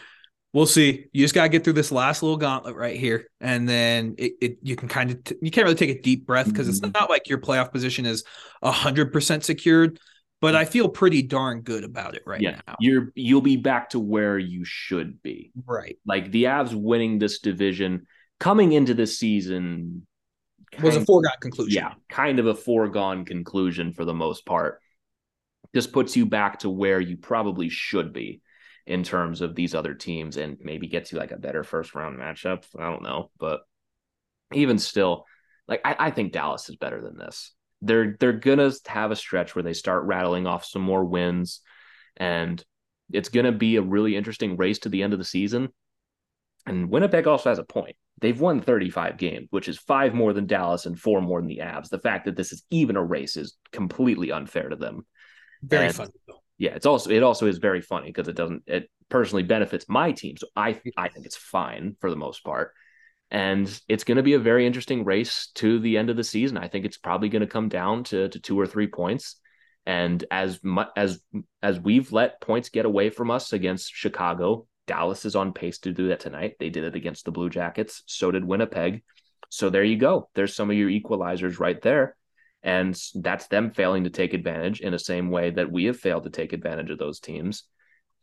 [0.53, 1.05] we'll see.
[1.11, 4.57] You just gotta get through this last little gauntlet right here, and then it, it
[4.63, 6.93] you can kind of t- you can't really take a deep breath because it's Mhm.
[6.93, 8.23] not like your playoff position is
[8.63, 9.99] hundred percent secured.
[10.45, 12.59] But I feel pretty darn good about it right yeah.
[12.67, 12.75] now.
[12.79, 15.51] You're, you'll be back to where you should be.
[15.65, 15.97] Right.
[16.05, 18.05] Like the Avs winning this division
[18.39, 20.05] coming into this season
[20.79, 21.73] Was a foregone conclusion.
[21.73, 24.81] yeah, kind of a foregone conclusion for the most part.
[25.73, 28.43] Just puts you back to where you probably should be
[28.85, 32.19] in terms of these other teams and maybe gets you like a better first round
[32.19, 32.65] matchup.
[32.77, 33.31] I don't know.
[33.39, 33.61] But
[34.53, 35.25] even still,
[35.67, 37.51] like I, I think Dallas is better than this.
[37.81, 41.61] They're they're gonna have a stretch where they start rattling off some more wins
[42.17, 42.63] and
[43.11, 45.69] it's gonna be a really interesting race to the end of the season.
[46.65, 47.95] And Winnipeg also has a point.
[48.21, 51.59] They've won 35 games, which is five more than Dallas and four more than the
[51.59, 51.89] Avs.
[51.89, 55.05] The fact that this is even a race is completely unfair to them.
[55.61, 56.09] Very And- fun.
[56.57, 60.13] Yeah, it's also it also is very funny because it doesn't it personally benefits my
[60.13, 60.37] team.
[60.37, 62.71] So I I think it's fine for the most part.
[63.35, 66.55] And it's going to be a very interesting race to the end of the season.
[66.55, 69.35] I think it's probably going to come down to, to two or three points.
[69.85, 71.19] And as much as
[71.61, 75.91] as we've let points get away from us against Chicago, Dallas is on pace to
[75.91, 76.53] do that tonight.
[76.61, 78.03] They did it against the Blue Jackets.
[78.05, 79.03] So did Winnipeg.
[79.49, 80.29] So there you go.
[80.33, 82.15] There's some of your equalizers right there.
[82.63, 86.23] And that's them failing to take advantage in the same way that we have failed
[86.23, 87.63] to take advantage of those teams.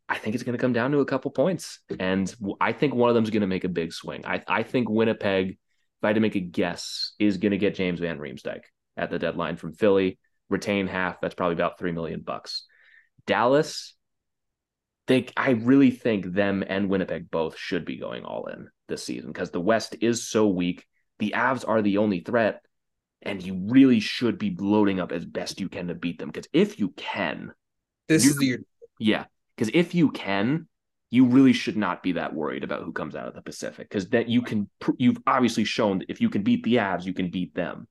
[0.08, 1.80] I think it's going to come down to a couple points.
[1.98, 4.26] And I think one of them is going to make a big swing.
[4.26, 5.58] I, I think Winnipeg, if
[6.02, 8.62] I had to make a guess, is going to get James Van Riemsdyk
[8.96, 10.18] at the deadline from Philly,
[10.50, 11.20] retain half.
[11.20, 12.66] That's probably about three million bucks.
[13.26, 13.94] Dallas,
[15.06, 19.32] they I really think them and Winnipeg both should be going all in this season
[19.32, 20.86] because the West is so weak.
[21.18, 22.62] The Avs are the only threat,
[23.22, 26.28] and you really should be loading up as best you can to beat them.
[26.28, 27.52] Because if you can,
[28.08, 28.64] This is the year.
[28.98, 29.24] yeah,
[29.56, 30.68] because if you can,
[31.10, 34.08] you really should not be that worried about who comes out of the Pacific because
[34.10, 37.30] that you can you've obviously shown that if you can beat the Avs, you can
[37.30, 37.86] beat them.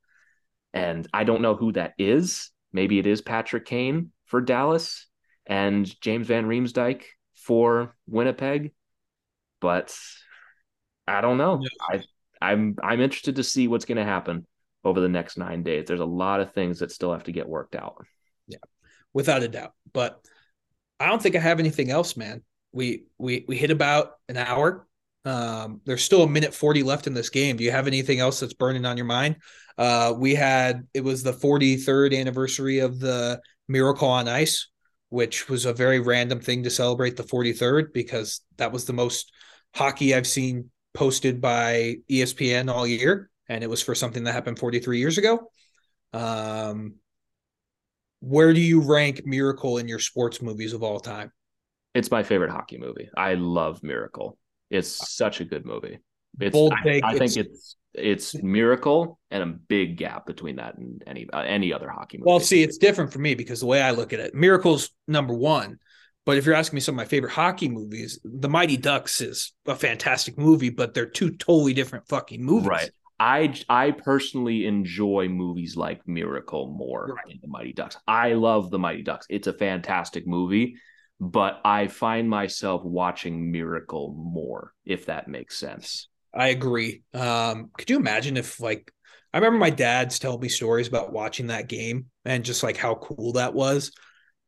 [0.74, 2.50] And I don't know who that is.
[2.74, 5.08] Maybe it is Patrick Kane for Dallas
[5.46, 7.04] and James Van Riemsdyk
[7.36, 8.72] for Winnipeg,
[9.60, 9.96] but
[11.08, 11.60] I don't know.
[11.62, 12.00] Yeah.
[12.00, 12.04] I
[12.42, 14.48] I'm I'm interested to see what's going to happen
[14.84, 15.86] over the next nine days.
[15.86, 18.04] There's a lot of things that still have to get worked out.
[18.48, 18.58] Yeah,
[19.14, 19.74] without a doubt.
[19.94, 20.26] But
[21.02, 24.88] I don't think I have anything else, man we we we hit about an hour.
[25.24, 27.58] Um, there's still a minute 40 left in this game.
[27.58, 29.38] Do you have anything else that's burning on your mind?
[29.78, 34.70] Uh, we had it was the 43rd anniversary of the Miracle on Ice,
[35.10, 39.32] which was a very random thing to celebrate the 43rd because that was the most
[39.76, 44.60] hockey I've seen posted by ESPN all year, and it was for something that happened
[44.60, 45.52] 43 years ago.
[46.14, 46.96] Um,
[48.22, 51.32] where do you rank Miracle in your sports movies of all time?
[51.94, 53.10] It's my favorite hockey movie.
[53.18, 54.38] I love Miracle.
[54.70, 56.00] It's such a good movie.
[56.40, 61.04] It's Bold I, I think it's it's Miracle and a big gap between that and
[61.06, 62.30] any uh, any other hockey movie.
[62.30, 65.34] Well, see, it's different for me because the way I look at it, Miracle's number
[65.34, 65.78] one.
[66.24, 69.54] But if you're asking me some of my favorite hockey movies, The Mighty Ducks is
[69.66, 72.68] a fantastic movie, but they're two totally different fucking movies.
[72.68, 72.92] Right.
[73.22, 77.28] I I personally enjoy movies like Miracle more right.
[77.28, 77.96] than The Mighty Ducks.
[78.08, 79.28] I love The Mighty Ducks.
[79.30, 80.78] It's a fantastic movie,
[81.20, 86.08] but I find myself watching Miracle more, if that makes sense.
[86.34, 87.04] I agree.
[87.14, 88.92] Um, could you imagine if like
[89.32, 92.96] I remember my dad's telling me stories about watching that game and just like how
[92.96, 93.92] cool that was.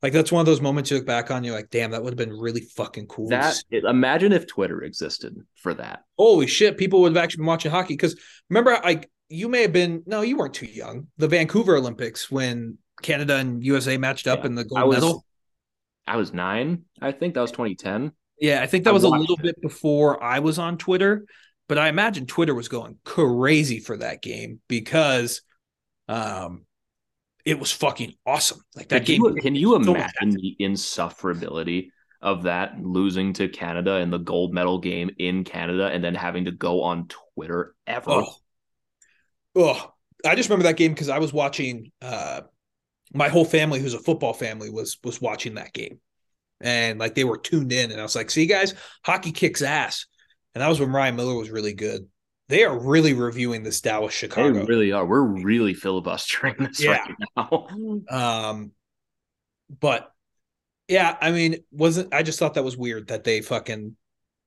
[0.03, 2.11] Like that's one of those moments you look back on, you're like, damn, that would
[2.11, 3.29] have been really fucking cool.
[3.29, 6.03] That imagine if Twitter existed for that.
[6.17, 7.93] Holy shit, people would have actually been watching hockey.
[7.93, 11.07] Because remember, like you may have been no, you weren't too young.
[11.17, 15.25] The Vancouver Olympics when Canada and USA matched up yeah, in the gold was, medal.
[16.05, 16.83] I was nine.
[17.01, 18.11] I think that was 2010.
[18.39, 19.43] Yeah, I think that I was a little it.
[19.43, 21.23] bit before I was on Twitter,
[21.69, 25.43] but I imagine Twitter was going crazy for that game because
[26.09, 26.65] um
[27.45, 28.61] it was fucking awesome.
[28.75, 29.23] Like that can game.
[29.23, 31.89] You, can you imagine the insufferability
[32.21, 36.45] of that losing to Canada in the gold medal game in Canada and then having
[36.45, 38.11] to go on Twitter ever?
[38.11, 38.35] Oh,
[39.55, 39.93] oh.
[40.25, 42.41] I just remember that game because I was watching uh
[43.13, 45.99] my whole family, who's a football family, was was watching that game,
[46.61, 48.73] and like they were tuned in, and I was like, "See, guys,
[49.05, 50.07] hockey kicks ass,"
[50.55, 52.07] and that was when Ryan Miller was really good.
[52.49, 54.53] They are really reviewing this Dallas Chicago.
[54.53, 55.05] They really are.
[55.05, 56.99] We're really filibustering this yeah.
[56.99, 57.67] right now.
[58.49, 58.71] um,
[59.79, 60.11] but
[60.87, 63.95] yeah, I mean, wasn't I just thought that was weird that they fucking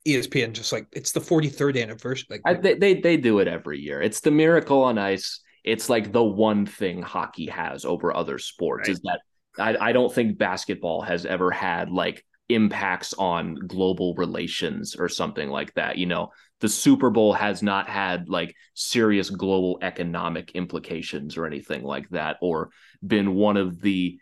[0.06, 2.26] ESPN just like it's the 43rd anniversary.
[2.30, 4.02] Like I, they, they they do it every year.
[4.02, 8.88] It's the Miracle on Ice it's like the one thing hockey has over other sports
[8.88, 8.94] right.
[8.94, 9.20] is that
[9.58, 15.48] I, I don't think basketball has ever had like impacts on global relations or something
[15.48, 15.98] like that.
[15.98, 16.30] You know,
[16.60, 22.36] the Super Bowl has not had like serious global economic implications or anything like that,
[22.40, 22.70] or
[23.04, 24.18] been one of the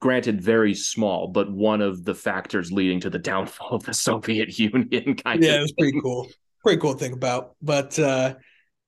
[0.00, 4.58] granted very small, but one of the factors leading to the downfall of the Soviet
[4.58, 5.16] Union.
[5.16, 6.28] Kind yeah, of it was pretty cool.
[6.62, 7.56] Pretty cool thing about.
[7.60, 8.34] But uh,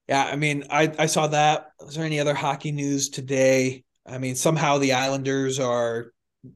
[0.08, 1.70] yeah, I mean, I, I saw that.
[1.84, 3.84] Was there any other hockey news today?
[4.06, 6.12] I mean, somehow the Islanders are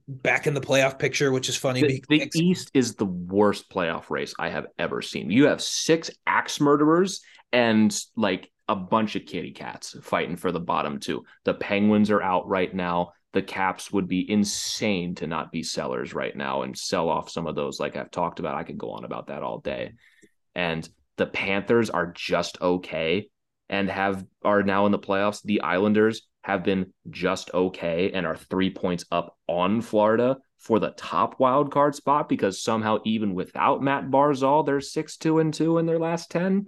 [0.06, 1.80] back in the playoff picture, which is funny.
[1.80, 5.30] The, the East is the worst playoff race I have ever seen.
[5.30, 7.20] You have six axe murderers
[7.52, 11.24] and like a bunch of kitty cats fighting for the bottom two.
[11.44, 13.12] The Penguins are out right now.
[13.32, 17.46] The Caps would be insane to not be sellers right now and sell off some
[17.46, 18.54] of those, like I've talked about.
[18.54, 19.92] I could go on about that all day.
[20.54, 23.28] And the Panthers are just okay
[23.68, 25.42] and have are now in the playoffs.
[25.42, 30.90] The Islanders have been just okay and are three points up on Florida for the
[30.90, 35.78] top wild card spot because somehow even without Matt Barzal, they're six two and two
[35.78, 36.66] in their last ten.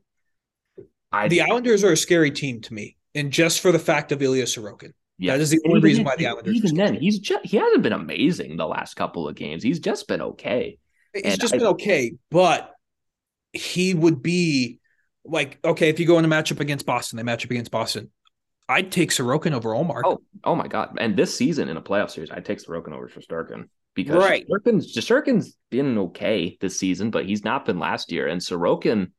[1.13, 4.23] I, the Islanders are a scary team to me, and just for the fact of
[4.23, 4.93] Ilya Sorokin.
[5.19, 6.55] Yeah, that is the only reason why the Islanders.
[6.55, 9.63] Even then, he's just he hasn't been amazing the last couple of games.
[9.63, 10.79] He's just been okay.
[11.13, 12.73] He's and just I, been okay, but
[13.53, 14.81] he would be
[15.25, 18.11] like okay, if you go in a matchup against Boston, they match up against Boston.
[18.71, 20.03] I'd take Sorokin over Ullmark.
[20.05, 20.97] Oh, oh my god!
[21.01, 24.47] And this season in a playoff series, I'd take Sorokin over Shesterkin because right.
[24.49, 28.29] Shesterkin's Shesterkin's been okay this season, but he's not been last year.
[28.29, 29.11] And Sorokin,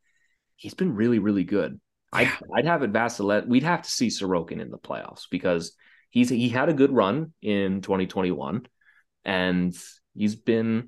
[0.56, 1.82] he's been really, really good.
[2.14, 2.20] Yeah.
[2.20, 3.46] I'd, I'd have it Vasilette.
[3.46, 5.74] We'd have to see Sorokin in the playoffs because
[6.10, 8.66] he's he had a good run in 2021,
[9.26, 9.78] and
[10.16, 10.88] he's been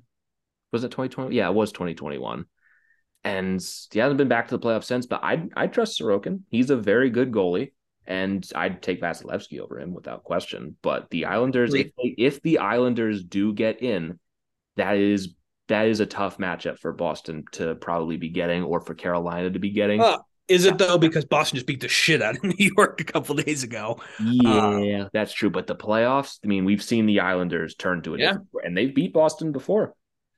[0.72, 1.36] was it 2020?
[1.36, 2.46] Yeah, it was 2021
[3.22, 5.06] and he hasn't been back to the playoffs since.
[5.06, 6.40] But I I trust Sorokin.
[6.50, 7.72] He's a very good goalie,
[8.06, 10.76] and I'd take Vasilevskiy over him without question.
[10.82, 14.18] But the Islanders, if, if the Islanders do get in,
[14.76, 15.34] that is
[15.68, 19.58] that is a tough matchup for Boston to probably be getting or for Carolina to
[19.58, 20.00] be getting.
[20.00, 20.98] Uh, is it though?
[20.98, 24.00] Because Boston just beat the shit out of New York a couple days ago.
[24.20, 25.50] Yeah, uh, that's true.
[25.50, 28.36] But the playoffs, I mean, we've seen the Islanders turn to it, yeah.
[28.62, 29.94] and they've beat Boston before.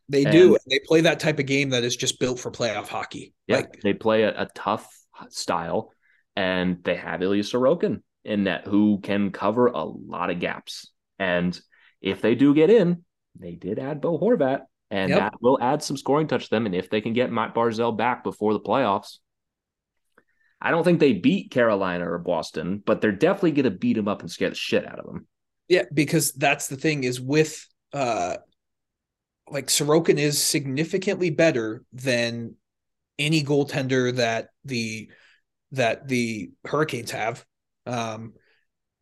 [0.08, 0.56] They and, do.
[0.70, 3.34] They play that type of game that is just built for playoff hockey.
[3.48, 4.88] Yeah, like, they play a, a tough
[5.30, 5.92] style,
[6.36, 10.90] and they have Ilya Sorokin in net who can cover a lot of gaps.
[11.18, 11.58] And
[12.00, 13.04] if they do get in,
[13.38, 14.60] they did add Bo Horvat,
[14.90, 15.18] and yep.
[15.18, 16.66] that will add some scoring touch to them.
[16.66, 19.18] And if they can get Matt Barzal back before the playoffs,
[20.60, 24.08] I don't think they beat Carolina or Boston, but they're definitely going to beat them
[24.08, 25.26] up and scare the shit out of them.
[25.68, 28.36] Yeah, because that's the thing is with uh
[29.48, 32.54] like Sorokin is significantly better than
[33.18, 35.08] any goaltender that the
[35.76, 37.44] that the Hurricanes have.
[37.86, 38.34] Um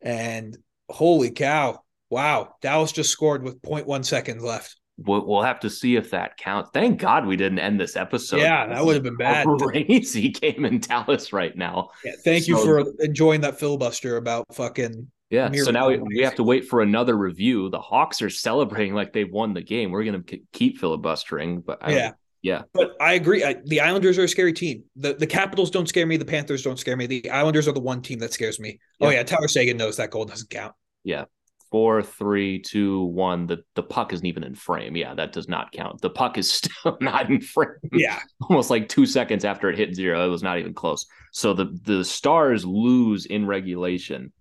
[0.01, 0.57] and
[0.89, 4.75] holy cow, wow, Dallas just scored with 0.1 seconds left.
[4.97, 6.69] We'll have to see if that counts.
[6.73, 8.37] Thank God we didn't end this episode.
[8.37, 9.45] Yeah, that would have been bad.
[9.59, 11.89] Crazy game in Dallas right now.
[12.05, 15.11] Yeah, thank so, you for enjoying that filibuster about fucking.
[15.29, 15.51] Yeah.
[15.51, 17.69] So now we, we, have to wait for another review.
[17.69, 19.91] The Hawks are celebrating like they won the game.
[19.91, 20.23] We're gonna
[20.53, 22.11] keep filibustering, but I, yeah,
[22.45, 22.61] yeah.
[22.73, 23.43] But I agree.
[23.43, 24.83] I, the Islanders are a scary team.
[24.95, 26.15] The the Capitals don't scare me.
[26.15, 27.07] The Panthers don't scare me.
[27.07, 28.79] The Islanders are the one team that scares me.
[29.01, 29.07] Oh, yeah.
[29.07, 30.75] Oh yeah, Tyler Seguin knows that goal doesn't count.
[31.03, 31.25] Yeah,
[31.71, 33.47] four, three, two, one.
[33.47, 34.95] The the puck isn't even in frame.
[34.95, 36.01] Yeah, that does not count.
[36.01, 37.69] The puck is still not in frame.
[37.91, 38.19] Yeah.
[38.47, 40.23] Almost like two seconds after it hit zero.
[40.23, 41.07] It was not even close.
[41.31, 44.31] So the the stars lose in regulation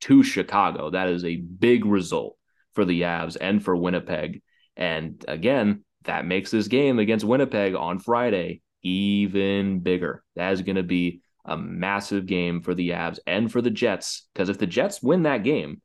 [0.00, 0.88] to Chicago.
[0.88, 2.38] That is a big result
[2.72, 4.40] for the Avs and for Winnipeg.
[4.76, 10.24] And again, that makes this game against Winnipeg on Friday even bigger.
[10.36, 14.26] That is going to be a massive game for the Avs and for the Jets.
[14.32, 15.82] Because if the Jets win that game,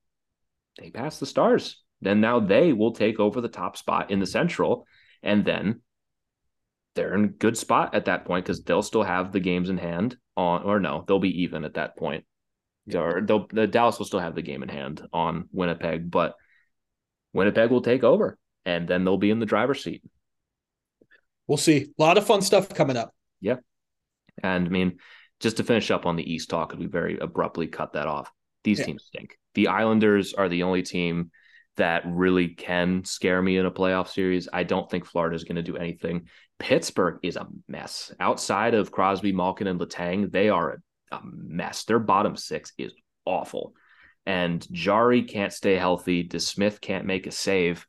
[0.80, 1.82] they pass the Stars.
[2.02, 4.86] Then now they will take over the top spot in the Central,
[5.24, 5.82] and then
[6.94, 10.18] they're in good spot at that point because they'll still have the games in hand
[10.38, 12.26] on, or no, they'll be even at that point.
[12.94, 16.36] Or they'll, the Dallas will still have the game in hand on Winnipeg, but
[17.34, 20.04] Winnipeg will take over, and then they'll be in the driver's seat.
[21.48, 21.94] We'll see.
[21.98, 23.14] A lot of fun stuff coming up.
[23.40, 23.58] Yeah.
[24.42, 24.98] And I mean,
[25.40, 28.32] just to finish up on the East talk, because we very abruptly cut that off.
[28.64, 28.86] These yeah.
[28.86, 31.32] teams stink the Islanders are the only team
[31.78, 34.48] that really can scare me in a playoff series.
[34.54, 36.28] I don't think Florida is going to do anything.
[36.60, 38.14] Pittsburgh is a mess.
[38.20, 40.82] Outside of Crosby, Malkin, and Letang, they are
[41.12, 41.84] a, a mess.
[41.84, 42.94] Their bottom six is
[43.26, 43.74] awful.
[44.26, 46.28] And Jarry can't stay healthy.
[46.28, 47.86] DeSmith can't make a save.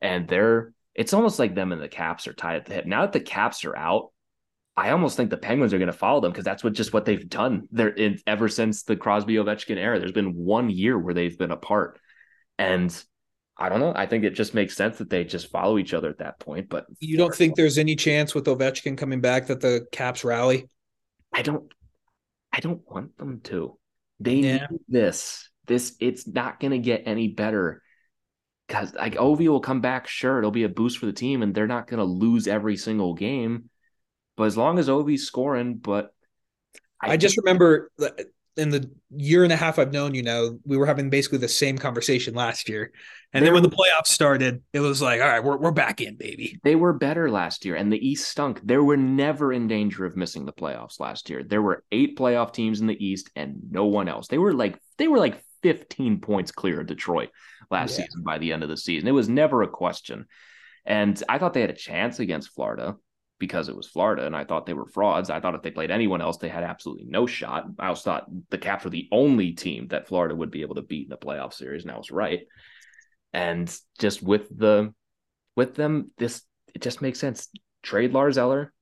[0.00, 2.86] And they're it's almost like them and the Caps are tied at the hip.
[2.86, 4.10] Now that the Caps are out,
[4.76, 7.04] I almost think the Penguins are going to follow them because that's what just what
[7.04, 7.68] they've done.
[7.70, 9.98] They're in, ever since the Crosby Ovechkin era.
[9.98, 12.00] There's been one year where they've been apart,
[12.58, 12.92] and
[13.56, 13.92] I don't know.
[13.94, 16.68] I think it just makes sense that they just follow each other at that point.
[16.68, 20.68] But you don't think there's any chance with Ovechkin coming back that the Caps rally?
[21.32, 21.72] I don't.
[22.52, 23.78] I don't want them to.
[24.20, 24.66] They yeah.
[24.70, 25.50] need this.
[25.66, 27.82] This it's not going to get any better
[28.68, 30.06] because like Ovi will come back.
[30.06, 32.76] Sure, it'll be a boost for the team, and they're not going to lose every
[32.76, 33.70] single game
[34.38, 36.14] but as long as Ovi's scoring, but
[37.02, 37.90] I, I just remember
[38.56, 41.48] in the year and a half I've known you now, we were having basically the
[41.48, 42.92] same conversation last year.
[43.32, 46.16] And then when the playoffs started, it was like, all right, we're, we're back in,
[46.16, 46.58] baby.
[46.62, 48.60] They were better last year, and the East stunk.
[48.64, 51.42] They were never in danger of missing the playoffs last year.
[51.42, 54.28] There were eight playoff teams in the East and no one else.
[54.28, 57.30] They were like they were like 15 points clear of Detroit
[57.70, 58.04] last yeah.
[58.04, 59.08] season by the end of the season.
[59.08, 60.26] It was never a question.
[60.84, 62.96] And I thought they had a chance against Florida
[63.38, 65.30] because it was Florida and I thought they were frauds.
[65.30, 67.66] I thought if they played anyone else, they had absolutely no shot.
[67.78, 70.82] I also thought the Caps were the only team that Florida would be able to
[70.82, 72.40] beat in the playoff series, and I was right.
[73.32, 74.92] And just with the
[75.54, 76.42] with them, this
[76.74, 77.48] it just makes sense.
[77.82, 78.72] Trade Lars Eller.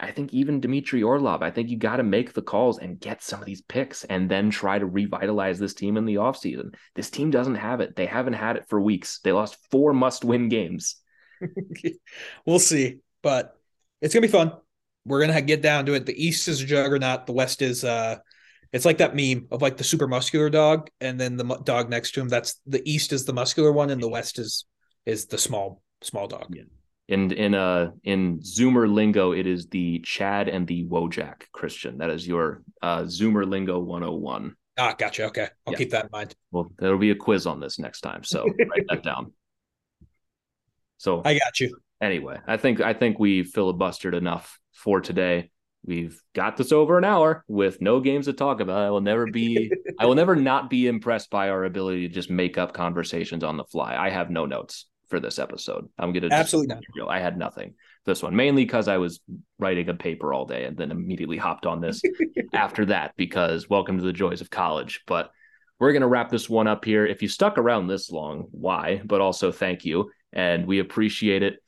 [0.00, 3.22] I think even Dmitry Orlov, I think you got to make the calls and get
[3.22, 6.74] some of these picks and then try to revitalize this team in the offseason.
[6.94, 7.96] This team doesn't have it.
[7.96, 9.20] They haven't had it for weeks.
[9.22, 10.96] They lost four must win games.
[12.46, 12.98] we'll see.
[13.22, 13.56] But
[14.00, 14.52] it's gonna be fun.
[15.04, 16.06] We're gonna get down to it.
[16.06, 17.26] The East is a juggernaut.
[17.26, 18.16] The West is uh,
[18.72, 22.12] it's like that meme of like the super muscular dog, and then the dog next
[22.12, 22.28] to him.
[22.28, 24.66] That's the East is the muscular one, and the West is
[25.04, 26.54] is the small small dog.
[26.54, 26.64] Yeah.
[27.08, 31.98] In in uh in Zoomer lingo, it is the Chad and the Wojak Christian.
[31.98, 34.56] That is your uh Zoomer lingo 101.
[34.78, 35.24] Ah, gotcha.
[35.26, 35.48] Okay.
[35.66, 35.78] I'll yeah.
[35.78, 36.34] keep that in mind.
[36.50, 38.24] Well, there'll be a quiz on this next time.
[38.24, 39.32] So write that down.
[40.98, 45.50] So I got you anyway, I think I think we filibustered enough for today.
[45.84, 48.82] We've got this over an hour with no games to talk about.
[48.82, 52.30] I will never be I will never not be impressed by our ability to just
[52.30, 53.96] make up conversations on the fly.
[53.96, 54.86] I have no notes.
[55.08, 55.88] For this episode.
[55.98, 56.82] I'm gonna absolutely not.
[56.94, 57.08] Real.
[57.08, 57.74] I had nothing
[58.06, 59.20] this one mainly because I was
[59.58, 62.00] writing a paper all day and then immediately hopped on this
[62.52, 65.02] after that because welcome to the joys of college.
[65.06, 65.30] But
[65.78, 67.06] we're gonna wrap this one up here.
[67.06, 69.02] If you stuck around this long, why?
[69.04, 71.62] But also thank you and we appreciate it.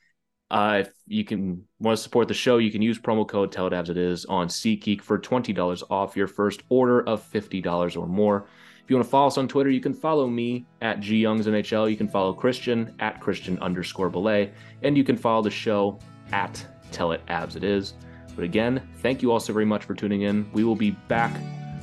[0.51, 3.67] Uh, if you can want to support the show, you can use promo code Tell
[3.67, 7.61] It Avs It Is on SeatGeek for twenty dollars off your first order of fifty
[7.61, 8.47] dollars or more.
[8.89, 11.45] If you want to follow us on Twitter, you can follow me at G Youngs
[11.45, 11.91] NHL.
[11.91, 14.49] You can follow Christian at Christian underscore Bolle,
[14.81, 15.99] and you can follow the show
[16.31, 17.93] at Tell It Avs It Is.
[18.35, 20.51] But again, thank you all so very much for tuning in.
[20.53, 21.39] We will be back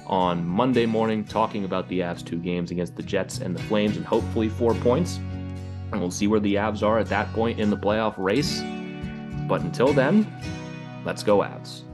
[0.09, 3.97] on Monday morning talking about the Avs two games against the Jets and the Flames,
[3.97, 5.19] and hopefully four points.
[5.93, 8.63] And we'll see where the Avs are at that point in the playoff race.
[9.47, 10.27] But until then,
[11.05, 11.86] let's go Avs.